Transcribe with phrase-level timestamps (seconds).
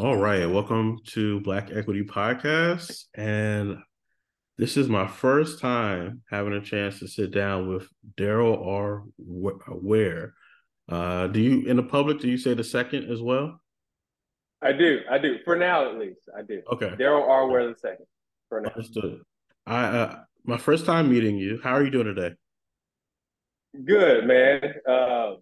[0.00, 3.06] All right, welcome to Black Equity Podcast.
[3.14, 3.78] And
[4.56, 9.02] this is my first time having a chance to sit down with Darryl R.
[9.18, 10.34] Ware.
[10.88, 13.60] Uh, do you, in the public, do you say the second as well?
[14.62, 15.00] I do.
[15.10, 15.38] I do.
[15.44, 16.62] For now, at least, I do.
[16.72, 16.90] Okay.
[16.90, 17.48] Darryl R.
[17.48, 18.06] Ware the second.
[18.50, 18.68] For now.
[18.68, 19.22] Understood.
[19.66, 21.58] I, uh, my first time meeting you.
[21.60, 22.36] How are you doing today?
[23.84, 24.74] Good, man.
[24.88, 25.32] Uh,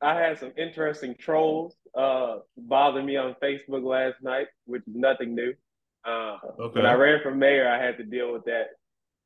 [0.00, 5.34] I had some interesting trolls uh, bother me on Facebook last night, which is nothing
[5.34, 5.54] new.
[6.04, 6.80] Uh, okay.
[6.80, 8.68] When I ran for mayor, I had to deal with that.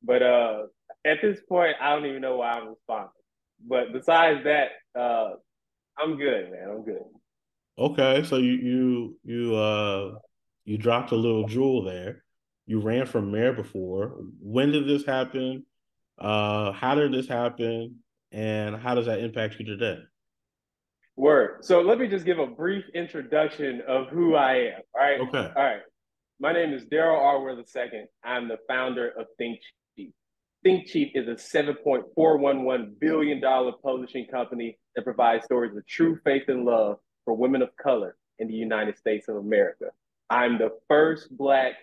[0.02, 0.62] But uh,
[1.04, 3.10] at this point, I don't even know why I'm responding.
[3.66, 5.34] But besides that, uh,
[5.98, 6.68] I'm good, man.
[6.70, 7.02] I'm good.
[7.78, 10.14] Okay, so you you you uh
[10.64, 12.24] you dropped a little jewel there.
[12.66, 14.18] You ran for mayor before.
[14.40, 15.64] When did this happen?
[16.18, 17.96] Uh, how did this happen?
[18.30, 19.98] And how does that impact you today?
[21.16, 21.64] Word.
[21.64, 24.80] So let me just give a brief introduction of who I am.
[24.94, 25.20] All right.
[25.20, 25.52] Okay.
[25.56, 25.82] All right.
[26.40, 27.42] My name is Darryl R.
[27.42, 28.04] Ware II.
[28.24, 29.60] I'm the founder of Think
[29.94, 30.10] Chief.
[30.64, 33.40] Think Chief is a $7.411 billion
[33.82, 38.48] publishing company that provides stories of true faith and love for women of color in
[38.48, 39.86] the United States of America.
[40.30, 41.74] I'm the first Black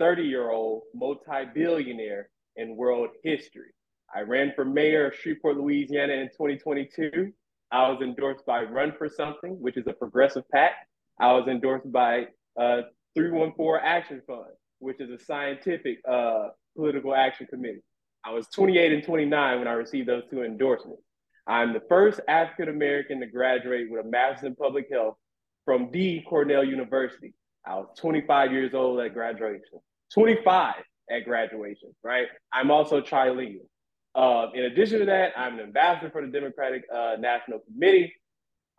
[0.00, 3.70] 30 year old multi billionaire in world history.
[4.14, 7.32] I ran for mayor of Shreveport, Louisiana in 2022
[7.72, 10.72] I was endorsed by Run for Something, which is a progressive PAC.
[11.18, 12.26] I was endorsed by
[12.60, 12.82] uh,
[13.14, 14.44] 314 Action Fund,
[14.78, 17.82] which is a scientific uh, political action committee.
[18.24, 21.02] I was 28 and 29 when I received those two endorsements.
[21.46, 25.16] I'm the first African American to graduate with a master's in public health
[25.64, 27.34] from the Cornell University.
[27.66, 29.80] I was 25 years old at graduation,
[30.12, 30.74] 25
[31.10, 32.26] at graduation, right?
[32.52, 33.66] I'm also trilingual.
[34.14, 38.12] Uh, in addition to that, I'm an ambassador for the Democratic uh, National Committee.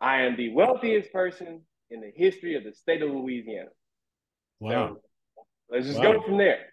[0.00, 3.70] I am the wealthiest person in the history of the state of Louisiana.
[4.60, 4.96] Wow.
[5.36, 6.12] So let's just wow.
[6.12, 6.66] go from there.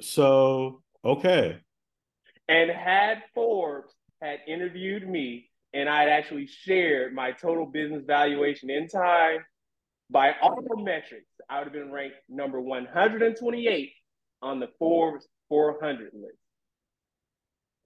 [0.00, 1.58] So, okay.
[2.48, 8.70] And had Forbes had interviewed me and I had actually shared my total business valuation
[8.70, 9.40] in time,
[10.10, 13.92] by all metrics, I would have been ranked number 128
[14.40, 16.38] on the Forbes 400 list.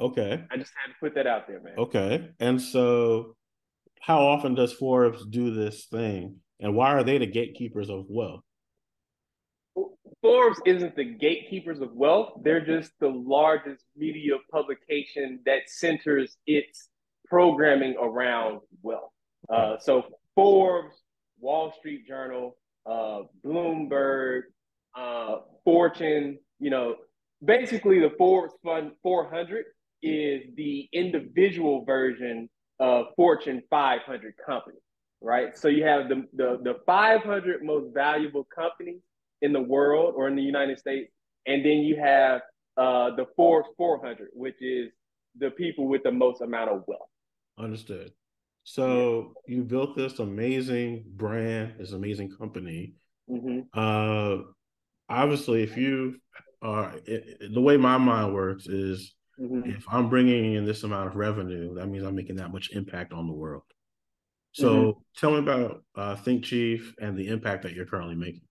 [0.00, 0.44] Okay.
[0.50, 1.74] I just had to put that out there, man.
[1.76, 2.30] Okay.
[2.40, 3.36] And so
[4.00, 6.36] how often does Forbes do this thing?
[6.58, 8.42] And why are they the gatekeepers of wealth?
[10.22, 12.32] Forbes isn't the gatekeepers of wealth.
[12.42, 16.88] They're just the largest media publication that centers its
[17.26, 19.12] programming around wealth.
[19.48, 20.94] Uh, so Forbes,
[21.38, 24.42] Wall Street Journal, uh, Bloomberg,
[24.94, 26.96] uh, Fortune, you know,
[27.42, 29.64] basically the Forbes Fund 400
[30.02, 34.80] is the individual version of Fortune 500 companies,
[35.20, 35.56] right?
[35.56, 39.00] So you have the, the, the 500 most valuable companies
[39.42, 41.10] in the world or in the United States,
[41.46, 42.40] and then you have
[42.76, 44.90] uh, the Forbes 400, which is
[45.38, 47.08] the people with the most amount of wealth.
[47.58, 48.12] Understood.
[48.64, 49.56] So yeah.
[49.56, 52.94] you built this amazing brand, this amazing company.
[53.28, 53.60] Mm-hmm.
[53.74, 54.44] Uh,
[55.08, 56.16] obviously, if you
[56.62, 59.70] are it, the way my mind works is Mm-hmm.
[59.70, 63.12] If I'm bringing in this amount of revenue, that means I'm making that much impact
[63.12, 63.62] on the world.
[64.52, 65.00] So mm-hmm.
[65.16, 68.42] tell me about uh, Think Chief and the impact that you're currently making.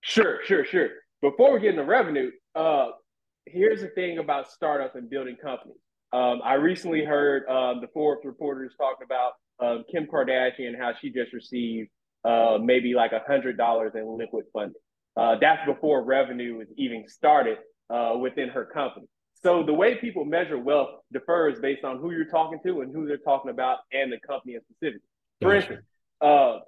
[0.00, 0.88] Sure, sure, sure.
[1.22, 2.88] Before we get into revenue, uh,
[3.46, 5.78] here's the thing about startups and building companies.
[6.12, 11.10] Um, I recently heard um, the Forbes reporters talking about um, Kim Kardashian, how she
[11.10, 11.88] just received
[12.24, 14.80] uh, maybe like a hundred dollars in liquid funding.
[15.16, 17.58] Uh, that's before revenue was even started
[17.90, 19.06] uh, within her company.
[19.44, 23.06] So the way people measure wealth differs based on who you're talking to and who
[23.06, 25.02] they're talking about and the company in specific.
[25.42, 25.56] For gotcha.
[25.56, 25.86] instance,
[26.22, 26.58] uh,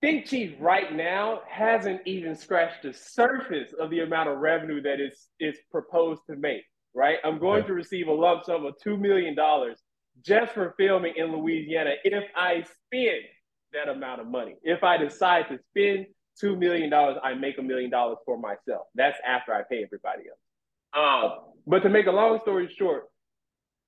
[0.00, 5.00] Think Chief right now hasn't even scratched the surface of the amount of revenue that
[5.00, 6.62] is is proposed to make.
[6.94, 7.68] Right, I'm going okay.
[7.68, 9.78] to receive a lump sum of two million dollars
[10.24, 13.24] just for filming in Louisiana if I spend
[13.72, 14.56] that amount of money.
[14.62, 16.06] If I decide to spend
[16.38, 18.86] two million dollars, I make a million dollars for myself.
[18.94, 20.38] That's after I pay everybody else.
[20.94, 23.04] Um, but to make a long story short,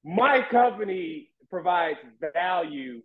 [0.05, 1.99] my company provides
[2.33, 3.03] value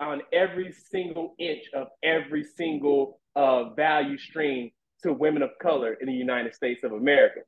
[0.00, 4.70] on every single inch of every single uh, value stream
[5.02, 7.40] to women of color in the United States of America.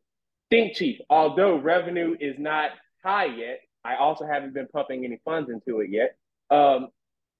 [0.50, 2.70] Think Chief, although revenue is not
[3.04, 6.16] high yet, I also haven't been pumping any funds into it yet.
[6.50, 6.88] Um,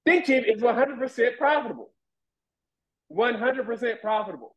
[0.05, 1.91] Think Chief is 100% profitable.
[3.13, 4.57] 100% profitable.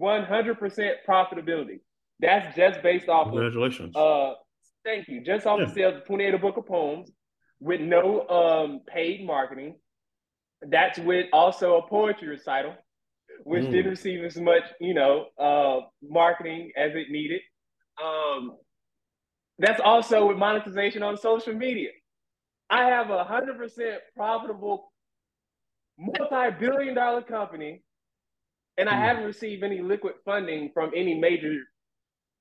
[0.00, 1.80] 100% profitability.
[2.20, 3.94] That's just based off Congratulations.
[3.94, 4.34] Of, uh,
[4.84, 5.22] thank you.
[5.22, 5.66] Just off yeah.
[5.66, 7.10] the sales of 28 a book of poems
[7.60, 9.76] with no um paid marketing.
[10.62, 12.74] That's with also a poetry recital
[13.42, 13.70] which mm.
[13.70, 17.40] didn't receive as much, you know, uh, marketing as it needed.
[18.02, 18.56] Um,
[19.58, 21.90] that's also with monetization on social media.
[22.70, 24.92] I have a hundred percent profitable,
[25.98, 27.82] multi-billion dollar company,
[28.76, 29.00] and I mm.
[29.00, 31.54] haven't received any liquid funding from any major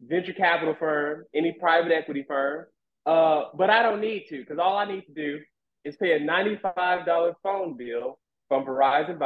[0.08, 2.66] venture capital firm, any private equity firm.
[3.06, 5.40] Uh, but I don't need to because all I need to do
[5.84, 8.18] is pay a $95 phone bill
[8.48, 9.18] from Verizon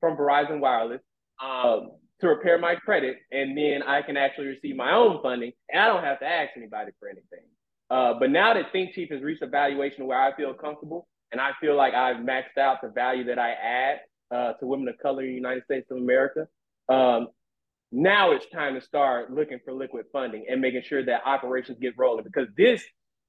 [0.00, 1.00] from Verizon Wireless
[1.42, 5.82] um, to repair my credit, and then I can actually receive my own funding, and
[5.82, 7.46] I don't have to ask anybody for anything.
[7.90, 11.40] Uh, but now that Think Chief has reached a valuation where I feel comfortable and
[11.40, 13.98] I feel like I've maxed out the value that I add
[14.34, 16.48] uh, to women of color in the United States of America,
[16.88, 17.28] um,
[17.92, 21.94] now it's time to start looking for liquid funding and making sure that operations get
[21.96, 22.82] rolling because this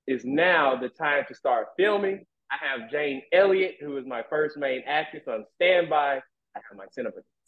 [0.07, 2.25] is now the time to start filming.
[2.49, 6.19] I have Jane Elliott, who is my first main actress on standby.
[6.55, 6.85] I have my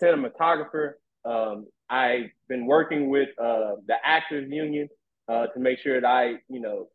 [0.02, 0.94] cinematographer.
[1.26, 4.88] Um, I've been working with uh, the Actors Union
[5.28, 6.88] uh, to make sure that I, you know,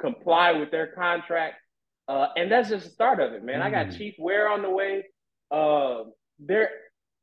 [0.00, 1.56] comply with their contract.
[2.08, 3.60] Uh, and that's just the start of it, man.
[3.60, 3.62] Mm.
[3.62, 3.96] I got mm.
[3.96, 5.04] Chief Ware on the way.
[5.50, 6.04] Uh,
[6.38, 6.70] there,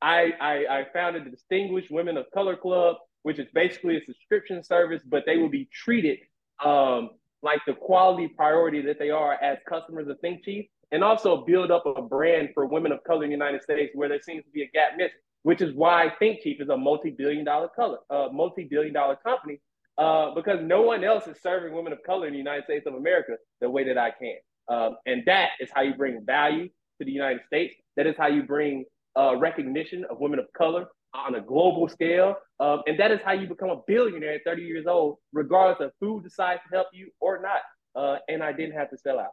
[0.01, 4.63] I, I, I founded the Distinguished Women of Color Club, which is basically a subscription
[4.63, 6.19] service, but they will be treated
[6.63, 7.11] um,
[7.41, 11.71] like the quality priority that they are as customers of Think Chief, and also build
[11.71, 14.51] up a brand for women of color in the United States where there seems to
[14.51, 18.29] be a gap missing, which is why Think Chief is a multi-billion dollar color, uh,
[18.31, 19.59] multi-billion dollar company,
[19.97, 22.94] uh, because no one else is serving women of color in the United States of
[22.94, 24.38] America the way that I can.
[24.69, 27.73] Um, and that is how you bring value to the United States.
[27.95, 28.85] That is how you bring
[29.18, 32.36] uh, recognition of women of color on a global scale.
[32.60, 35.92] Um, and that is how you become a billionaire at 30 years old, regardless of
[36.00, 37.62] who decides to help you or not.
[37.96, 39.31] Uh, and I didn't have to sell out.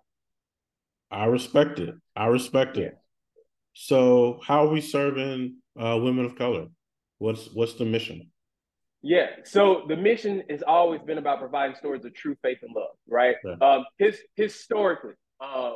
[1.10, 1.94] I respect it.
[2.16, 2.96] I respect it.
[3.74, 6.66] So, how are we serving uh, women of color?
[7.18, 8.30] What's what's the mission?
[9.02, 9.26] Yeah.
[9.44, 13.36] So the mission has always been about providing stories of true faith and love, right?
[13.44, 13.56] Yeah.
[13.60, 15.72] Um, his, historically, uh,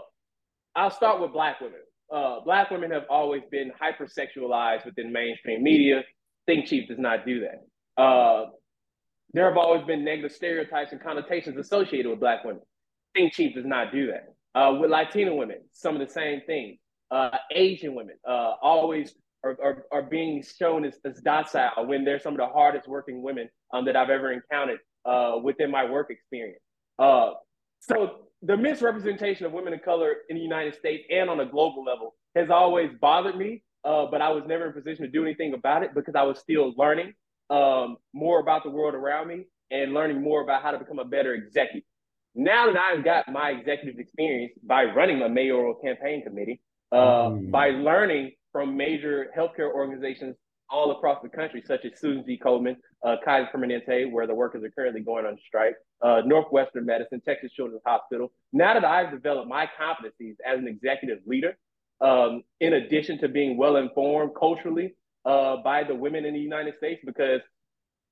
[0.75, 1.81] I'll start with Black women
[2.13, 6.03] uh, black women have always been hypersexualized within mainstream media.
[6.47, 8.03] Think Chief does not do that.
[8.03, 8.47] Uh,
[9.35, 12.63] there have always been negative stereotypes and connotations associated with black women.
[13.15, 14.35] Think Chief does not do that.
[14.55, 16.79] Uh, with Latina women, some of the same things.
[17.11, 19.15] Uh, Asian women uh, always
[19.45, 23.23] are, are, are, being shown as, as, docile when they're some of the hardest working
[23.23, 26.61] women um, that I've ever encountered uh, within my work experience.
[27.81, 31.85] So the misrepresentation of women of color in the United States and on a global
[31.85, 33.62] level has always bothered me.
[33.85, 36.23] Uh, but I was never in a position to do anything about it because I
[36.23, 37.14] was still learning
[37.49, 41.05] um, more about the world around me and learning more about how to become a
[41.05, 41.85] better executive.
[42.35, 46.61] Now that I've got my executive experience by running a mayoral campaign committee,
[46.93, 47.50] uh, mm.
[47.50, 50.37] by learning from major healthcare organizations
[50.70, 52.38] all across the country, such as Susan G.
[52.43, 57.20] Komen, uh, Kaiser Permanente, where the workers are currently going on strike, uh, Northwestern Medicine,
[57.25, 58.32] Texas Children's Hospital.
[58.53, 61.56] Now that I've developed my competencies as an executive leader,
[62.00, 64.94] um, in addition to being well informed culturally
[65.25, 67.41] uh, by the women in the United States, because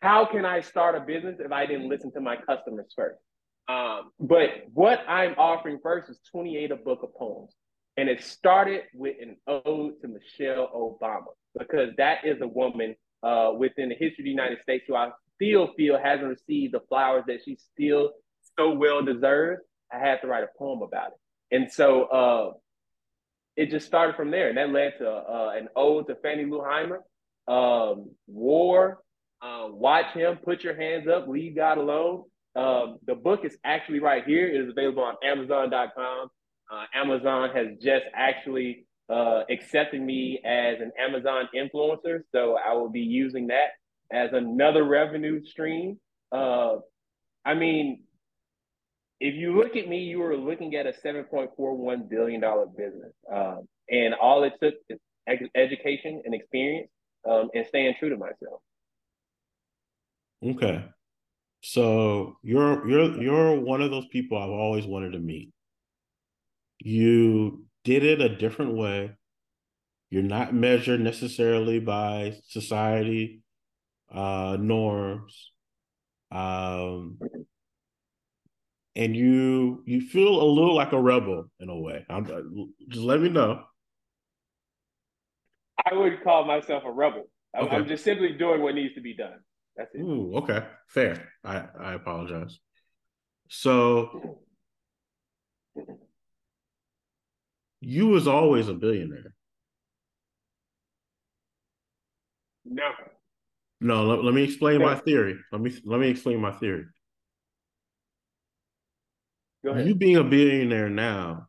[0.02, 3.18] how can I start a business if I didn't listen to my customers first?
[3.68, 7.54] Um, but what I'm offering first is 28 a book of poems.
[7.96, 13.52] And it started with an ode to Michelle Obama, because that is a woman uh,
[13.56, 17.24] within the history of the United States who I still feel hasn't received the flowers
[17.26, 18.12] that she still
[18.58, 19.62] so well deserves.
[19.92, 21.56] I had to write a poem about it.
[21.56, 22.52] And so uh,
[23.56, 24.48] it just started from there.
[24.48, 27.02] And that led to uh, an ode to Fannie Lou Hamer,
[27.48, 28.98] um, War,
[29.42, 32.24] uh, Watch Him, Put Your Hands Up, Leave God Alone.
[32.56, 34.48] Um, the book is actually right here.
[34.48, 36.28] It is available on Amazon.com.
[36.72, 39.42] Uh, Amazon has just actually uh,
[39.92, 42.20] me as an Amazon influencer.
[42.32, 43.70] So I will be using that
[44.12, 45.98] as another revenue stream.
[46.32, 46.76] Uh,
[47.44, 48.02] I mean,
[49.20, 52.40] if you look at me, you were looking at a $7.41 billion
[52.76, 53.12] business.
[53.32, 54.98] Um, and all it took is
[55.54, 56.88] education and experience
[57.28, 58.60] um, and staying true to myself.
[60.44, 60.84] Okay.
[61.62, 65.50] So you're you're you're one of those people I've always wanted to meet.
[66.78, 69.12] You did it a different way.
[70.10, 73.42] You're not measured necessarily by society
[74.12, 75.52] uh, norms,
[76.32, 77.18] um,
[78.96, 82.04] and you you feel a little like a rebel in a way.
[82.10, 82.26] I'm,
[82.88, 83.62] just let me know.
[85.88, 87.28] I would call myself a rebel.
[87.54, 87.76] I'm, okay.
[87.76, 89.38] I'm just simply doing what needs to be done.
[89.76, 90.00] That's it.
[90.00, 91.28] Ooh, okay, fair.
[91.44, 92.58] I I apologize.
[93.48, 94.40] So
[97.86, 99.32] you was always a billionaire.
[102.64, 102.90] No.
[103.80, 105.38] No, let, let me explain my theory.
[105.52, 106.86] Let me let me explain my theory.
[109.62, 111.46] You being a billionaire now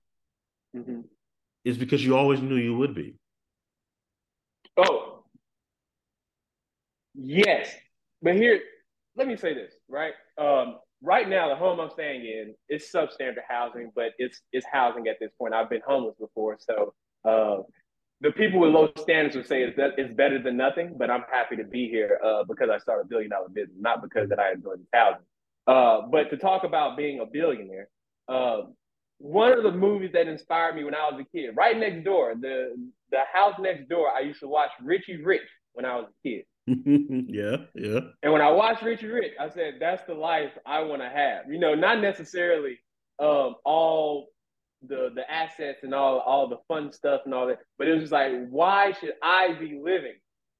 [0.76, 1.02] mm-hmm.
[1.66, 3.16] is because you always knew you would be.
[4.76, 5.24] Oh,
[7.16, 7.74] yes.
[8.22, 8.60] But here,
[9.16, 10.14] let me say this, right?
[10.38, 15.08] Um, right now, the home I'm staying in is substandard housing, but it's it's housing
[15.08, 15.54] at this point.
[15.54, 16.94] I've been homeless before, so
[17.26, 17.64] uh,
[18.22, 20.96] the people with low standards would say it's, it's better than nothing.
[20.98, 24.02] But I'm happy to be here uh, because I started a billion dollar business, not
[24.02, 25.26] because that I enjoy this housing.
[25.68, 27.90] Uh, but to talk about being a billionaire,
[28.30, 28.62] uh,
[29.20, 32.34] one of the movies that inspired me when I was a kid, right next door,
[32.40, 32.76] the
[33.12, 36.46] the house next door, I used to watch Richie Rich when I was a kid.
[36.86, 38.00] yeah, yeah.
[38.24, 41.50] And when I watched Richie Rich, I said, that's the life I want to have.
[41.50, 42.78] You know, not necessarily
[43.20, 44.28] um, all
[44.88, 48.02] the the assets and all all the fun stuff and all that, but it was
[48.02, 50.16] just like, why should I be living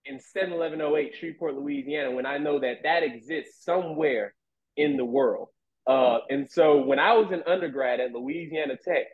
[0.06, 4.34] in 71108 Shreveport, Louisiana, when I know that that exists somewhere
[4.78, 5.50] in the world?
[5.86, 9.08] Uh, and so when I was an undergrad at Louisiana Tech,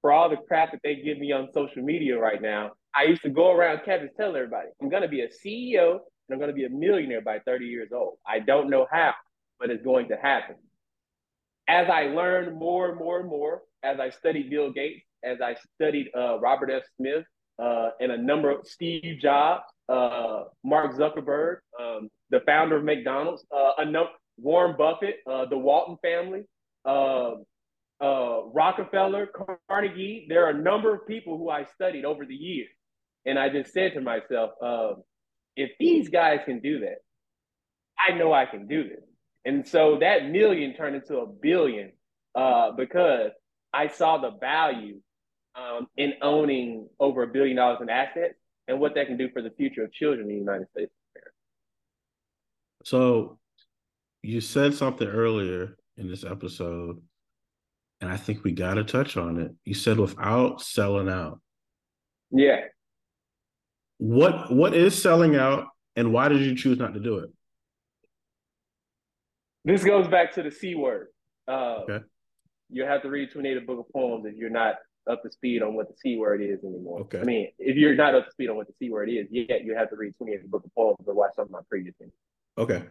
[0.00, 3.22] for all the crap that they give me on social media right now, I used
[3.22, 6.50] to go around campus telling everybody, I'm going to be a CEO and I'm going
[6.50, 8.18] to be a millionaire by 30 years old.
[8.26, 9.14] I don't know how,
[9.58, 10.56] but it's going to happen.
[11.68, 15.56] As I learned more and more and more, as I studied Bill Gates, as I
[15.76, 16.82] studied uh, Robert F.
[16.96, 17.24] Smith,
[17.58, 23.44] uh, and a number of Steve Jobs, uh, Mark Zuckerberg, um, the founder of McDonald's,
[23.54, 26.44] uh, a number, Warren Buffett, uh, the Walton family,
[26.84, 27.34] uh,
[28.00, 29.28] Rockefeller,
[29.68, 30.26] Carnegie.
[30.28, 32.68] There are a number of people who I studied over the years.
[33.26, 34.92] And I just said to myself, uh,
[35.58, 36.98] if these guys can do that,
[37.98, 39.02] I know I can do this.
[39.44, 41.92] And so that million turned into a billion
[42.34, 43.32] uh, because
[43.74, 45.00] I saw the value
[45.56, 48.34] um, in owning over a billion dollars in assets
[48.68, 50.92] and what that can do for the future of children in the United States.
[52.84, 53.38] So
[54.22, 57.02] you said something earlier in this episode,
[58.00, 59.52] and I think we got to touch on it.
[59.64, 61.40] You said without selling out.
[62.30, 62.60] Yeah.
[63.98, 67.30] What what is selling out, and why did you choose not to do it?
[69.64, 71.08] This goes back to the C word.
[71.46, 72.04] Uh, okay.
[72.70, 74.76] You have to read 28 book of poems if you're not
[75.08, 77.00] up to speed on what the C word is anymore.
[77.00, 77.20] Okay.
[77.20, 79.64] I mean, if you're not up to speed on what the C word is, yet
[79.64, 82.12] you have to read 28 book of poems or watch some of my previous things.
[82.56, 82.84] Okay.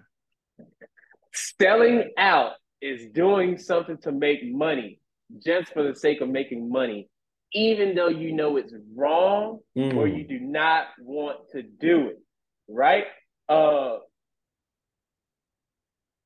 [1.33, 4.99] Selling out is doing something to make money
[5.43, 7.09] just for the sake of making money,
[7.53, 9.95] even though you know it's wrong mm.
[9.95, 12.19] or you do not want to do it.
[12.67, 13.05] Right?
[13.47, 13.97] Uh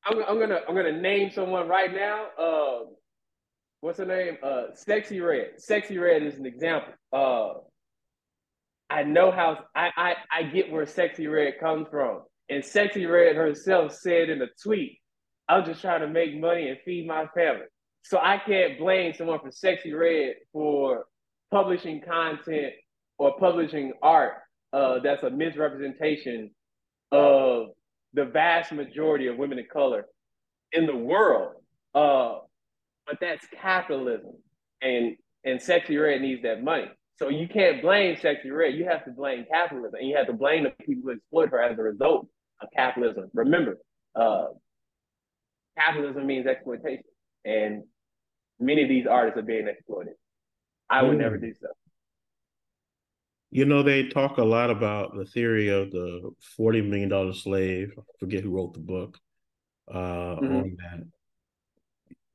[0.05, 2.27] I'm, I'm gonna I'm gonna name someone right now.
[2.37, 2.85] Uh,
[3.81, 4.37] what's her name?
[4.41, 5.57] Uh, Sexyy Red.
[5.59, 6.93] Sexyy Red is an example.
[7.13, 7.59] Uh,
[8.89, 12.23] I know how I, I I get where Sexyy Red comes from.
[12.49, 14.99] And Sexyy Red herself said in a tweet,
[15.47, 17.65] I'm just trying to make money and feed my family.
[18.03, 21.05] So I can't blame someone for Sexyy Red for
[21.51, 22.73] publishing content
[23.17, 24.33] or publishing art
[24.73, 26.51] uh, that's a misrepresentation
[27.11, 27.67] of
[28.13, 30.05] the vast majority of women of color
[30.71, 31.55] in the world.
[31.93, 32.39] Uh,
[33.05, 34.33] but that's capitalism,
[34.81, 36.85] and and Sexyy Red needs that money.
[37.19, 38.75] So you can't blame Sexyy Red.
[38.75, 41.61] You have to blame capitalism, and you have to blame the people who exploit her
[41.61, 42.27] as a result
[42.61, 43.29] of capitalism.
[43.33, 43.77] Remember,
[44.15, 44.45] uh,
[45.77, 47.03] capitalism means exploitation,
[47.43, 47.83] and
[48.59, 50.13] many of these artists are being exploited.
[50.91, 51.21] I would mm.
[51.21, 51.67] never do so.
[53.49, 57.93] You know, they talk a lot about the theory of the forty million dollar slave.
[57.97, 59.17] I forget who wrote the book
[59.89, 60.55] uh, mm-hmm.
[60.55, 61.07] on that.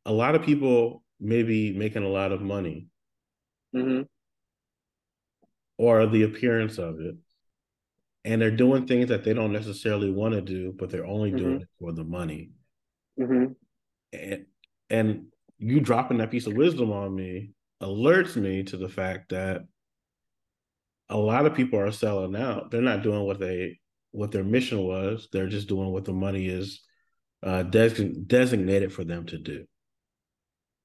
[0.06, 2.88] A lot of people may be making a lot of money,
[3.74, 4.02] mm-hmm.
[5.78, 7.16] or the appearance of it,
[8.24, 11.38] and they're doing things that they don't necessarily want to do, but they're only mm-hmm.
[11.38, 12.50] doing it for the money.
[13.18, 13.52] Mm-hmm.
[14.12, 14.46] And
[14.90, 15.26] and
[15.58, 17.52] you dropping that piece of wisdom on me
[17.82, 19.62] alerts me to the fact that
[21.08, 22.70] a lot of people are selling out.
[22.70, 23.78] They're not doing what they
[24.12, 25.28] what their mission was.
[25.32, 26.80] They're just doing what the money is
[27.42, 29.66] uh, des- designated for them to do.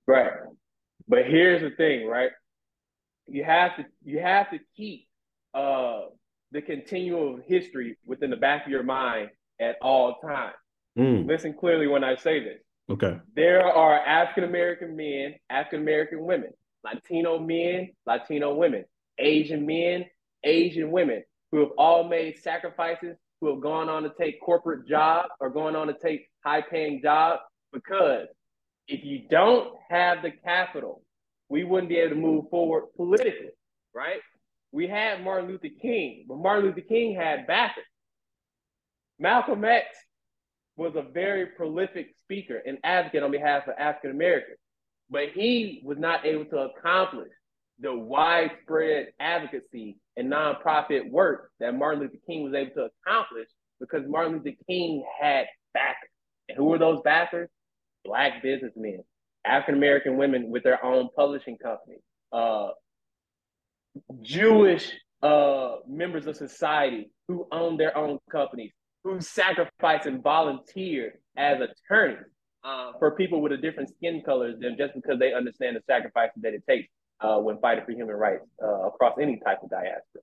[0.08, 0.32] Right.
[1.08, 2.32] But here's the thing, right?
[3.28, 5.08] You have to you have to keep
[5.54, 6.02] uh
[6.52, 9.30] the continuum of history within the back of your mind
[9.60, 10.54] at all times.
[10.98, 11.28] Mm.
[11.28, 12.60] Listen clearly when I say this.
[12.90, 13.18] Okay.
[13.36, 16.52] There are African American men, African American women,
[16.84, 18.86] Latino men, Latino women,
[19.18, 20.06] Asian men,
[20.44, 25.30] Asian women who have all made sacrifices, who have gone on to take corporate jobs
[25.40, 27.42] or going on to take high paying jobs
[27.74, 28.28] because
[28.88, 31.04] if you don't have the capital,
[31.50, 33.50] we wouldn't be able to move forward politically,
[33.94, 34.22] right?
[34.72, 37.84] we had Martin Luther King, but Martin Luther King had backers.
[39.20, 39.86] Malcolm X
[40.78, 44.58] was a very prolific speaker and advocate on behalf of African Americans,
[45.12, 47.30] but he was not able to accomplish
[47.80, 53.48] the widespread advocacy and nonprofit work that Martin Luther King was able to accomplish
[53.80, 56.10] because Martin Luther King had backers.
[56.48, 57.50] And who were those backers?
[58.06, 59.04] Black businessmen,
[59.46, 62.02] African American women with their own publishing companies,
[62.32, 62.70] uh,
[64.22, 64.92] Jewish
[65.22, 68.72] uh, members of society who owned their own companies,
[69.04, 72.26] who sacrificed and volunteered as attorneys
[72.64, 76.42] uh, for people with a different skin color than just because they understand the sacrifices
[76.42, 76.88] that it takes
[77.22, 80.22] uh, when fighting for human rights uh, across any type of diaspora.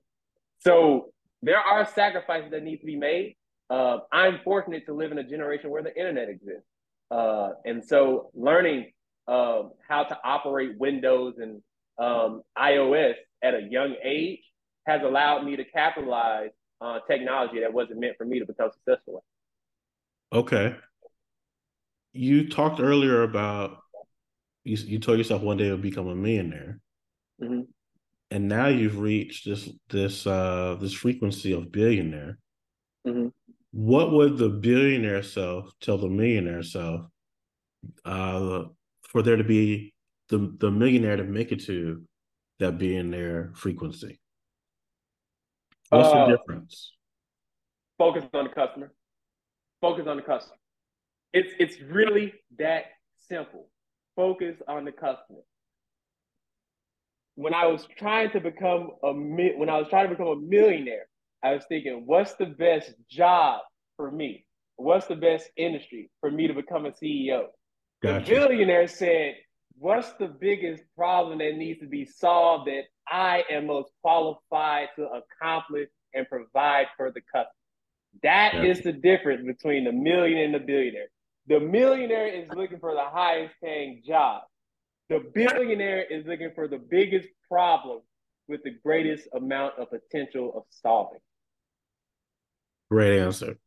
[0.59, 3.35] So there are sacrifices that need to be made.
[3.69, 6.67] Uh, I'm fortunate to live in a generation where the internet exists.
[7.11, 8.91] Uh, and so learning
[9.27, 11.61] um, how to operate Windows and
[11.97, 14.39] um, iOS at a young age
[14.87, 16.49] has allowed me to capitalize
[16.81, 19.23] on technology that wasn't meant for me to become successful.
[20.33, 20.75] Okay.
[22.13, 23.77] You talked earlier about
[24.63, 26.79] you, you told yourself one day you'll become a millionaire.
[27.41, 27.61] Mm-hmm.
[28.31, 32.37] And now you've reached this this uh this frequency of billionaire.
[33.07, 33.27] Mm-hmm.
[33.71, 37.01] What would the billionaire self tell the millionaire self
[38.05, 38.63] uh
[39.03, 39.93] for there to be
[40.29, 42.03] the the millionaire to make it to
[42.59, 44.19] that billionaire frequency?
[45.89, 46.93] What's uh, the difference?
[47.97, 48.91] Focus on the customer.
[49.81, 50.58] Focus on the customer.
[51.33, 52.85] It's it's really that
[53.27, 53.69] simple.
[54.15, 55.41] Focus on the customer
[57.39, 61.07] when I was trying to become a when I was trying to become a millionaire,
[61.41, 63.61] I was thinking, what's the best job
[63.95, 64.45] for me?
[64.75, 67.43] What's the best industry for me to become a CEO?
[68.03, 68.25] Gotcha.
[68.25, 69.35] The billionaire said,
[69.77, 75.07] what's the biggest problem that needs to be solved that I am most qualified to
[75.07, 77.53] accomplish and provide for the customer?
[78.21, 81.07] That is the difference between the million and the billionaire.
[81.49, 84.43] The millionaire is looking for the highest paying job.
[85.09, 88.01] The billionaire is looking for the biggest problem
[88.47, 91.19] with the greatest amount of potential of solving.
[92.91, 93.57] Great answer.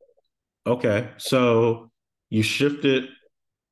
[0.64, 1.11] Okay.
[1.18, 1.90] So
[2.31, 3.09] you shifted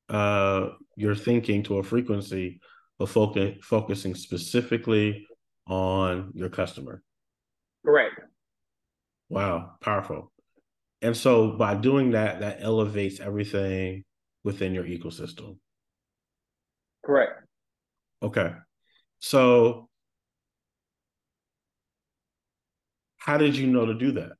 [0.09, 2.59] uh, your thinking to a frequency
[2.99, 5.25] of focus, focusing specifically
[5.67, 7.01] on your customer.
[7.85, 8.19] Correct.
[9.29, 10.33] Wow, powerful.
[11.01, 14.03] And so by doing that, that elevates everything
[14.43, 15.57] within your ecosystem.
[17.03, 17.43] Correct.
[18.21, 18.51] Okay.
[19.19, 19.89] So
[23.17, 24.33] how did you know to do that?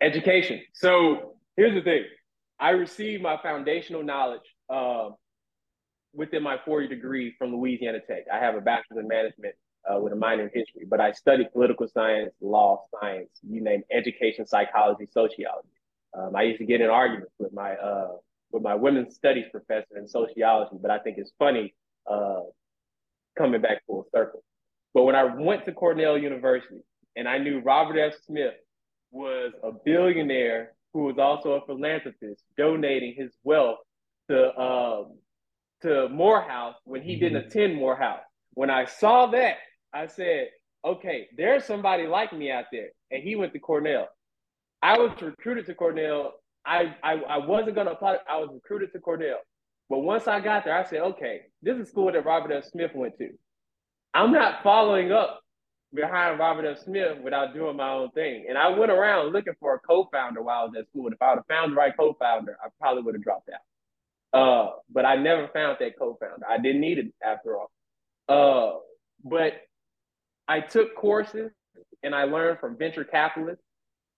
[0.00, 0.60] Education.
[0.74, 2.04] So here's the thing.
[2.58, 5.10] I received my foundational knowledge uh,
[6.14, 8.24] within my four-year degree from Louisiana Tech.
[8.32, 9.54] I have a bachelor's in management
[9.90, 13.82] uh, with a minor in history, but I studied political science, law, science, you name
[13.90, 15.68] education, psychology, sociology.
[16.16, 18.12] Um, I used to get in arguments with my uh,
[18.50, 21.74] with my women's studies professor in sociology, but I think it's funny
[22.10, 22.40] uh,
[23.36, 24.42] coming back full circle.
[24.94, 26.80] But when I went to Cornell University
[27.16, 28.14] and I knew Robert F.
[28.26, 28.54] Smith
[29.10, 33.78] was a billionaire who was also a philanthropist, donating his wealth
[34.28, 35.18] to um,
[35.82, 37.24] to Morehouse when he mm-hmm.
[37.24, 38.20] didn't attend Morehouse.
[38.54, 39.56] When I saw that,
[39.94, 40.48] I said,
[40.84, 44.08] "Okay, there's somebody like me out there," and he went to Cornell.
[44.82, 48.18] I was recruited to Cornell I, I, I wasn't gonna apply.
[48.28, 49.38] I was recruited to Cornell,
[49.90, 52.64] but once I got there, I said, okay, this is school that Robert F.
[52.64, 53.30] Smith went to.
[54.14, 55.40] I'm not following up
[55.92, 56.78] behind Robert F.
[56.84, 58.46] Smith without doing my own thing.
[58.48, 61.06] And I went around looking for a co-founder while I was at school.
[61.06, 64.38] And if I would have found the right co-founder, I probably would have dropped out.
[64.38, 66.46] Uh, but I never found that co-founder.
[66.48, 67.70] I didn't need it after all.
[68.28, 68.78] Uh,
[69.24, 69.54] but
[70.52, 71.50] I took courses
[72.02, 73.64] and I learned from venture capitalists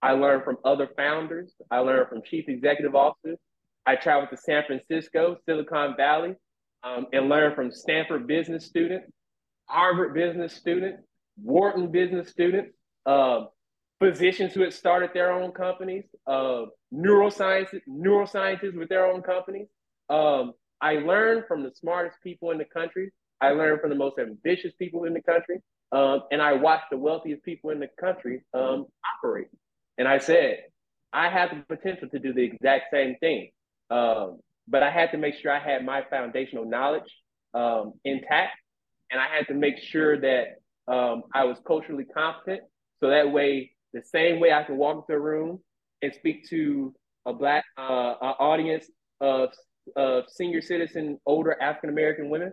[0.01, 1.53] I learned from other founders.
[1.71, 3.39] I learned from chief executive officers.
[3.87, 6.35] I traveled to San Francisco, Silicon Valley,
[6.83, 9.11] um, and learned from Stanford business students,
[9.67, 11.01] Harvard business students,
[11.41, 12.71] Wharton business students,
[13.07, 13.45] uh,
[13.99, 19.67] physicians who had started their own companies, uh, neuroscience, neuroscientists with their own companies.
[20.09, 23.11] Um, I learned from the smartest people in the country.
[23.41, 25.63] I learned from the most ambitious people in the country.
[25.95, 29.47] Um, and I watched the wealthiest people in the country um, operate.
[29.97, 30.57] And I said,
[31.13, 33.51] I have the potential to do the exact same thing.
[33.89, 37.09] Um, but I had to make sure I had my foundational knowledge
[37.53, 38.57] um, intact.
[39.09, 40.45] And I had to make sure that
[40.91, 42.63] um, I was culturally competent.
[42.99, 45.59] So that way, the same way I can walk into a room
[46.01, 46.93] and speak to
[47.25, 48.85] a Black uh, audience
[49.21, 49.49] of,
[49.95, 52.51] of senior citizen, older African American women,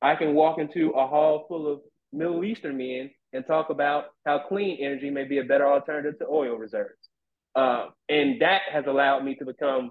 [0.00, 1.80] I can walk into a hall full of
[2.12, 6.26] Middle Eastern men and talk about how clean energy may be a better alternative to
[6.26, 7.08] oil reserves.
[7.54, 9.90] Uh, and that has allowed me to become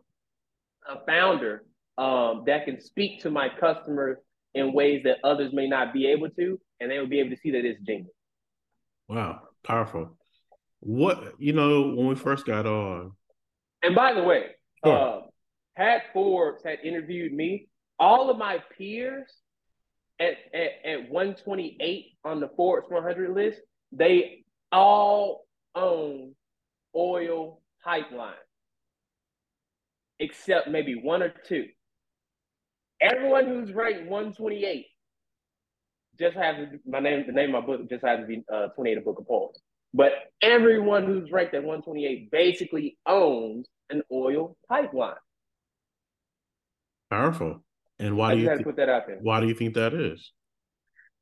[0.88, 1.63] a founder
[1.97, 4.17] um, that can speak to my customers
[4.54, 7.38] in ways that others may not be able to, and they will be able to
[7.38, 8.10] see that it's genuine.
[9.08, 10.17] Wow, powerful.
[10.80, 13.12] What you know when we first got on.
[13.84, 14.45] And by the way,
[14.84, 14.97] sure.
[14.97, 15.21] uh,
[15.75, 17.67] Pat Forbes had interviewed me.
[17.99, 19.32] All of my peers
[20.19, 23.60] at, at, at 128 on the Forbes 100 list,
[23.91, 26.34] they all own
[26.95, 28.34] oil pipeline,
[30.19, 31.65] except maybe one or two.
[33.01, 34.86] Everyone who's ranked 128
[36.17, 36.56] just has
[36.88, 37.25] my name.
[37.28, 39.58] The name of my book just has to be uh, 28 a book of poems.
[39.93, 45.15] But everyone who's ranked at 128 basically owns an oil pipeline.
[47.10, 47.63] Powerful.
[47.99, 49.17] And why I do you th- put that out there?
[49.21, 50.31] Why do you think that is?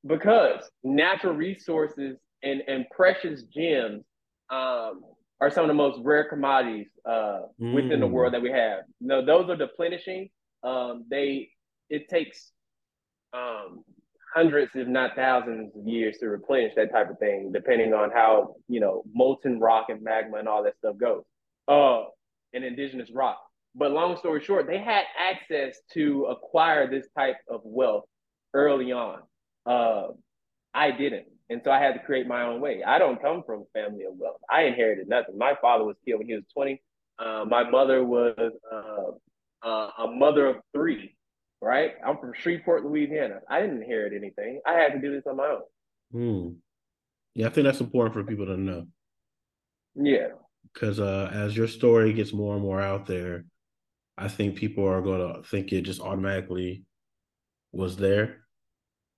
[0.06, 4.04] Because natural resources and, and precious gems
[4.50, 5.02] um,
[5.40, 7.74] are some of the most rare commodities uh, mm.
[7.74, 8.36] within the world mm.
[8.36, 8.80] that we have.
[9.00, 10.30] No, those are deplenishing.
[10.64, 11.50] Um, they
[11.90, 12.52] it takes
[13.34, 13.84] um,
[14.34, 18.56] hundreds, if not thousands, of years to replenish that type of thing, depending on how
[18.68, 21.24] you know molten rock and magma and all that stuff goes.
[21.68, 22.04] Uh,
[22.54, 23.40] and indigenous rock.
[23.76, 28.06] But long story short, they had access to acquire this type of wealth
[28.54, 29.20] early on.
[29.66, 30.10] Uh,
[30.74, 31.26] I didn't.
[31.50, 32.84] And so I had to create my own way.
[32.84, 34.40] I don't come from a family of wealth.
[34.50, 35.38] I inherited nothing.
[35.38, 36.82] My father was killed when he was 20.
[37.20, 41.16] Uh, my mother was uh, uh, a mother of three,
[41.62, 41.94] right?
[42.06, 43.42] I'm from Shreveport, Louisiana.
[43.50, 44.62] I didn't inherit anything.
[44.66, 45.62] I had to do this on my own.
[46.12, 46.54] Hmm.
[47.36, 48.88] Yeah, I think that's important for people to know.
[49.96, 50.30] Yeah.
[50.74, 53.46] Because uh, as your story gets more and more out there,
[54.18, 56.84] I think people are going to think it just automatically
[57.72, 58.46] was there.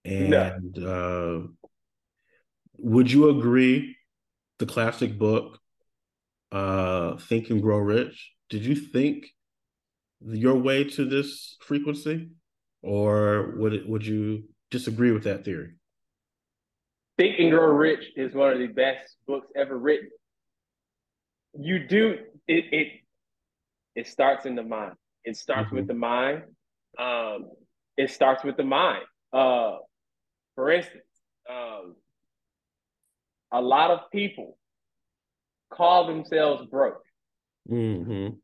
[0.05, 1.39] And uh,
[2.77, 3.97] would you agree
[4.59, 5.59] the classic book,
[6.51, 8.31] uh, Think and Grow Rich?
[8.49, 9.25] Did you think
[10.21, 12.29] your way to this frequency,
[12.81, 15.73] or would it, would you disagree with that theory?
[17.17, 20.09] Think and Grow Rich is one of the best books ever written.
[21.59, 22.15] You do
[22.47, 22.65] it.
[22.71, 23.01] It
[23.95, 24.95] it starts in the mind.
[25.23, 25.75] It starts mm-hmm.
[25.77, 26.43] with the mind.
[26.99, 27.49] Um,
[27.97, 29.03] it starts with the mind.
[29.33, 29.77] Uh,
[30.55, 31.03] for instance,
[31.49, 31.95] um,
[33.51, 34.57] a lot of people
[35.73, 37.01] call themselves broke.
[37.69, 38.35] Mm-hmm.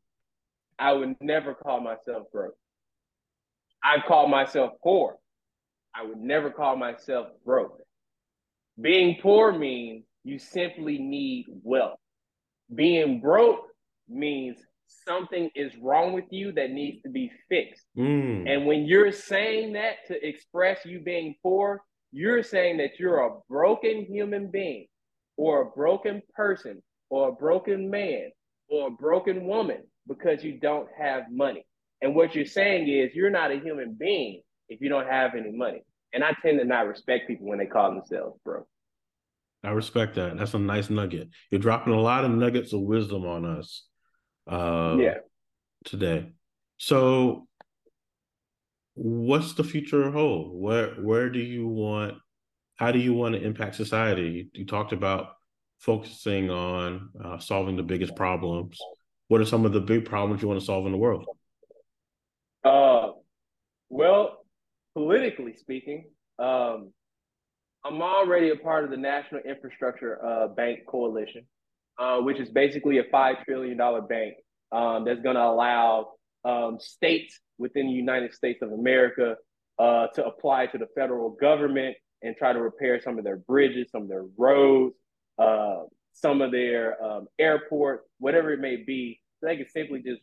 [0.78, 2.56] I would never call myself broke.
[3.84, 5.16] I call myself poor.
[5.94, 7.78] I would never call myself broke.
[8.80, 11.98] Being poor means you simply need wealth.
[12.74, 13.66] Being broke
[14.08, 14.58] means
[15.06, 17.84] something is wrong with you that needs to be fixed.
[17.96, 18.48] Mm.
[18.48, 23.38] And when you're saying that to express you being poor, you're saying that you're a
[23.48, 24.86] broken human being
[25.36, 28.30] or a broken person or a broken man
[28.68, 31.66] or a broken woman because you don't have money.
[32.00, 35.52] And what you're saying is you're not a human being if you don't have any
[35.52, 35.84] money.
[36.12, 38.66] And I tend to not respect people when they call themselves broke.
[39.64, 40.36] I respect that.
[40.36, 41.28] That's a nice nugget.
[41.50, 43.84] You're dropping a lot of nuggets of wisdom on us.
[44.46, 45.14] Uh, yeah.
[45.84, 46.32] Today.
[46.76, 47.46] So,
[48.94, 50.60] what's the future hold?
[50.60, 52.14] Where where do you want
[52.76, 54.22] how do you want to impact society?
[54.22, 55.36] You, you talked about
[55.78, 58.78] focusing on uh, solving the biggest problems.
[59.28, 61.24] What are some of the big problems you want to solve in the world?
[62.64, 63.12] Uh,
[63.88, 64.44] well,
[64.94, 66.04] politically speaking,
[66.38, 66.92] um,
[67.84, 71.44] I'm already a part of the National Infrastructure uh, Bank Coalition,
[71.98, 74.34] uh, which is basically a $5 trillion bank
[74.72, 76.12] um, that's going to allow
[76.44, 79.36] um, states within the United States of America
[79.78, 83.90] uh, to apply to the federal government and try to repair some of their bridges,
[83.90, 84.94] some of their roads,
[85.38, 89.20] uh, some of their um, airports, whatever it may be.
[89.40, 90.20] So they can simply just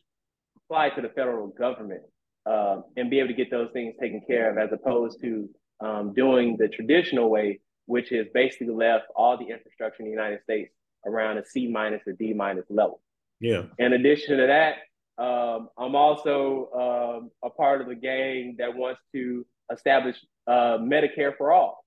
[0.57, 2.01] apply to the federal government
[2.45, 5.49] uh, and be able to get those things taken care of, as opposed to
[5.81, 10.41] um, doing the traditional way, which is basically left all the infrastructure in the United
[10.43, 10.71] States
[11.05, 13.01] around a C minus or D minus level.
[13.39, 13.63] Yeah.
[13.77, 14.75] In addition to that,
[15.21, 21.35] um, I'm also um, a part of the gang that wants to establish uh, Medicare
[21.37, 21.85] for all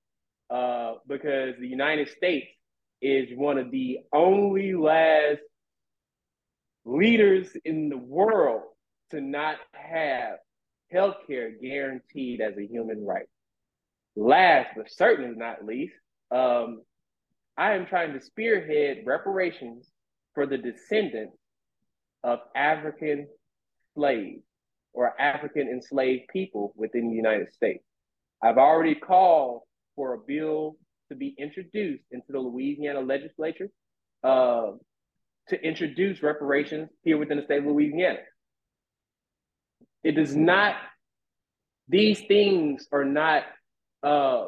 [0.50, 2.48] uh, because the United States
[3.00, 5.40] is one of the only last
[6.84, 8.62] leaders in the world
[9.10, 10.36] to not have
[10.92, 13.26] healthcare guaranteed as a human right.
[14.14, 15.94] Last but certainly not least,
[16.30, 16.82] um,
[17.56, 19.90] I am trying to spearhead reparations
[20.34, 21.36] for the descendants
[22.24, 23.28] of African
[23.94, 24.42] slaves
[24.94, 27.84] or African enslaved people within the United States.
[28.42, 29.62] I've already called
[29.96, 30.76] for a bill
[31.10, 33.68] to be introduced into the Louisiana legislature
[34.24, 34.72] uh,
[35.48, 38.18] to introduce reparations here within the state of Louisiana.
[40.02, 40.76] It does not,
[41.88, 43.44] these things are not
[44.02, 44.46] uh,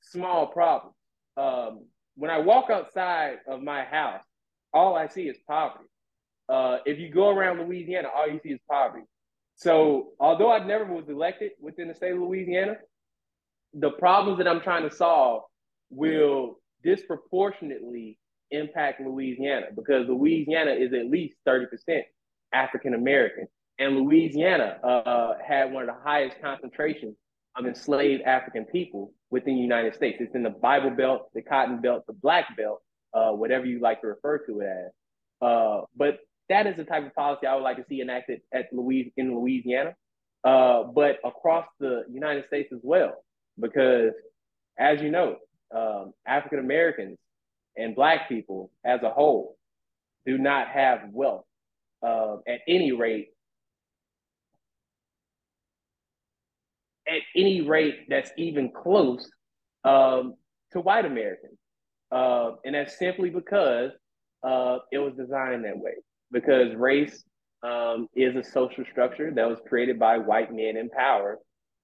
[0.00, 0.94] small problems.
[1.36, 1.86] Um,
[2.16, 4.22] when I walk outside of my house,
[4.72, 5.84] all I see is poverty.
[6.48, 9.04] Uh, if you go around Louisiana, all you see is poverty.
[9.56, 12.76] So, although I never was elected within the state of Louisiana,
[13.72, 15.44] the problems that I'm trying to solve
[15.90, 18.18] will disproportionately
[18.50, 21.66] impact Louisiana because Louisiana is at least 30%
[22.52, 23.46] African American.
[23.78, 27.16] And Louisiana uh, had one of the highest concentrations
[27.56, 30.18] of enslaved African people within the United States.
[30.20, 34.00] It's in the Bible Belt, the Cotton Belt, the Black Belt, uh, whatever you like
[34.00, 34.92] to refer to it as.
[35.40, 38.66] Uh, but that is the type of policy I would like to see enacted at
[38.72, 39.94] Louis in Louisiana,
[40.44, 43.24] uh, but across the United States as well,
[43.60, 44.12] because
[44.78, 45.36] as you know,
[45.74, 47.18] um, African Americans
[47.76, 49.56] and Black people as a whole
[50.26, 51.44] do not have wealth
[52.02, 53.28] uh, at any rate.
[57.14, 59.30] At any rate, that's even close
[59.84, 60.34] um,
[60.72, 61.58] to white Americans,
[62.10, 63.92] uh, and that's simply because
[64.42, 65.92] uh, it was designed that way
[66.32, 67.24] because race
[67.62, 71.38] um, is a social structure that was created by white men in power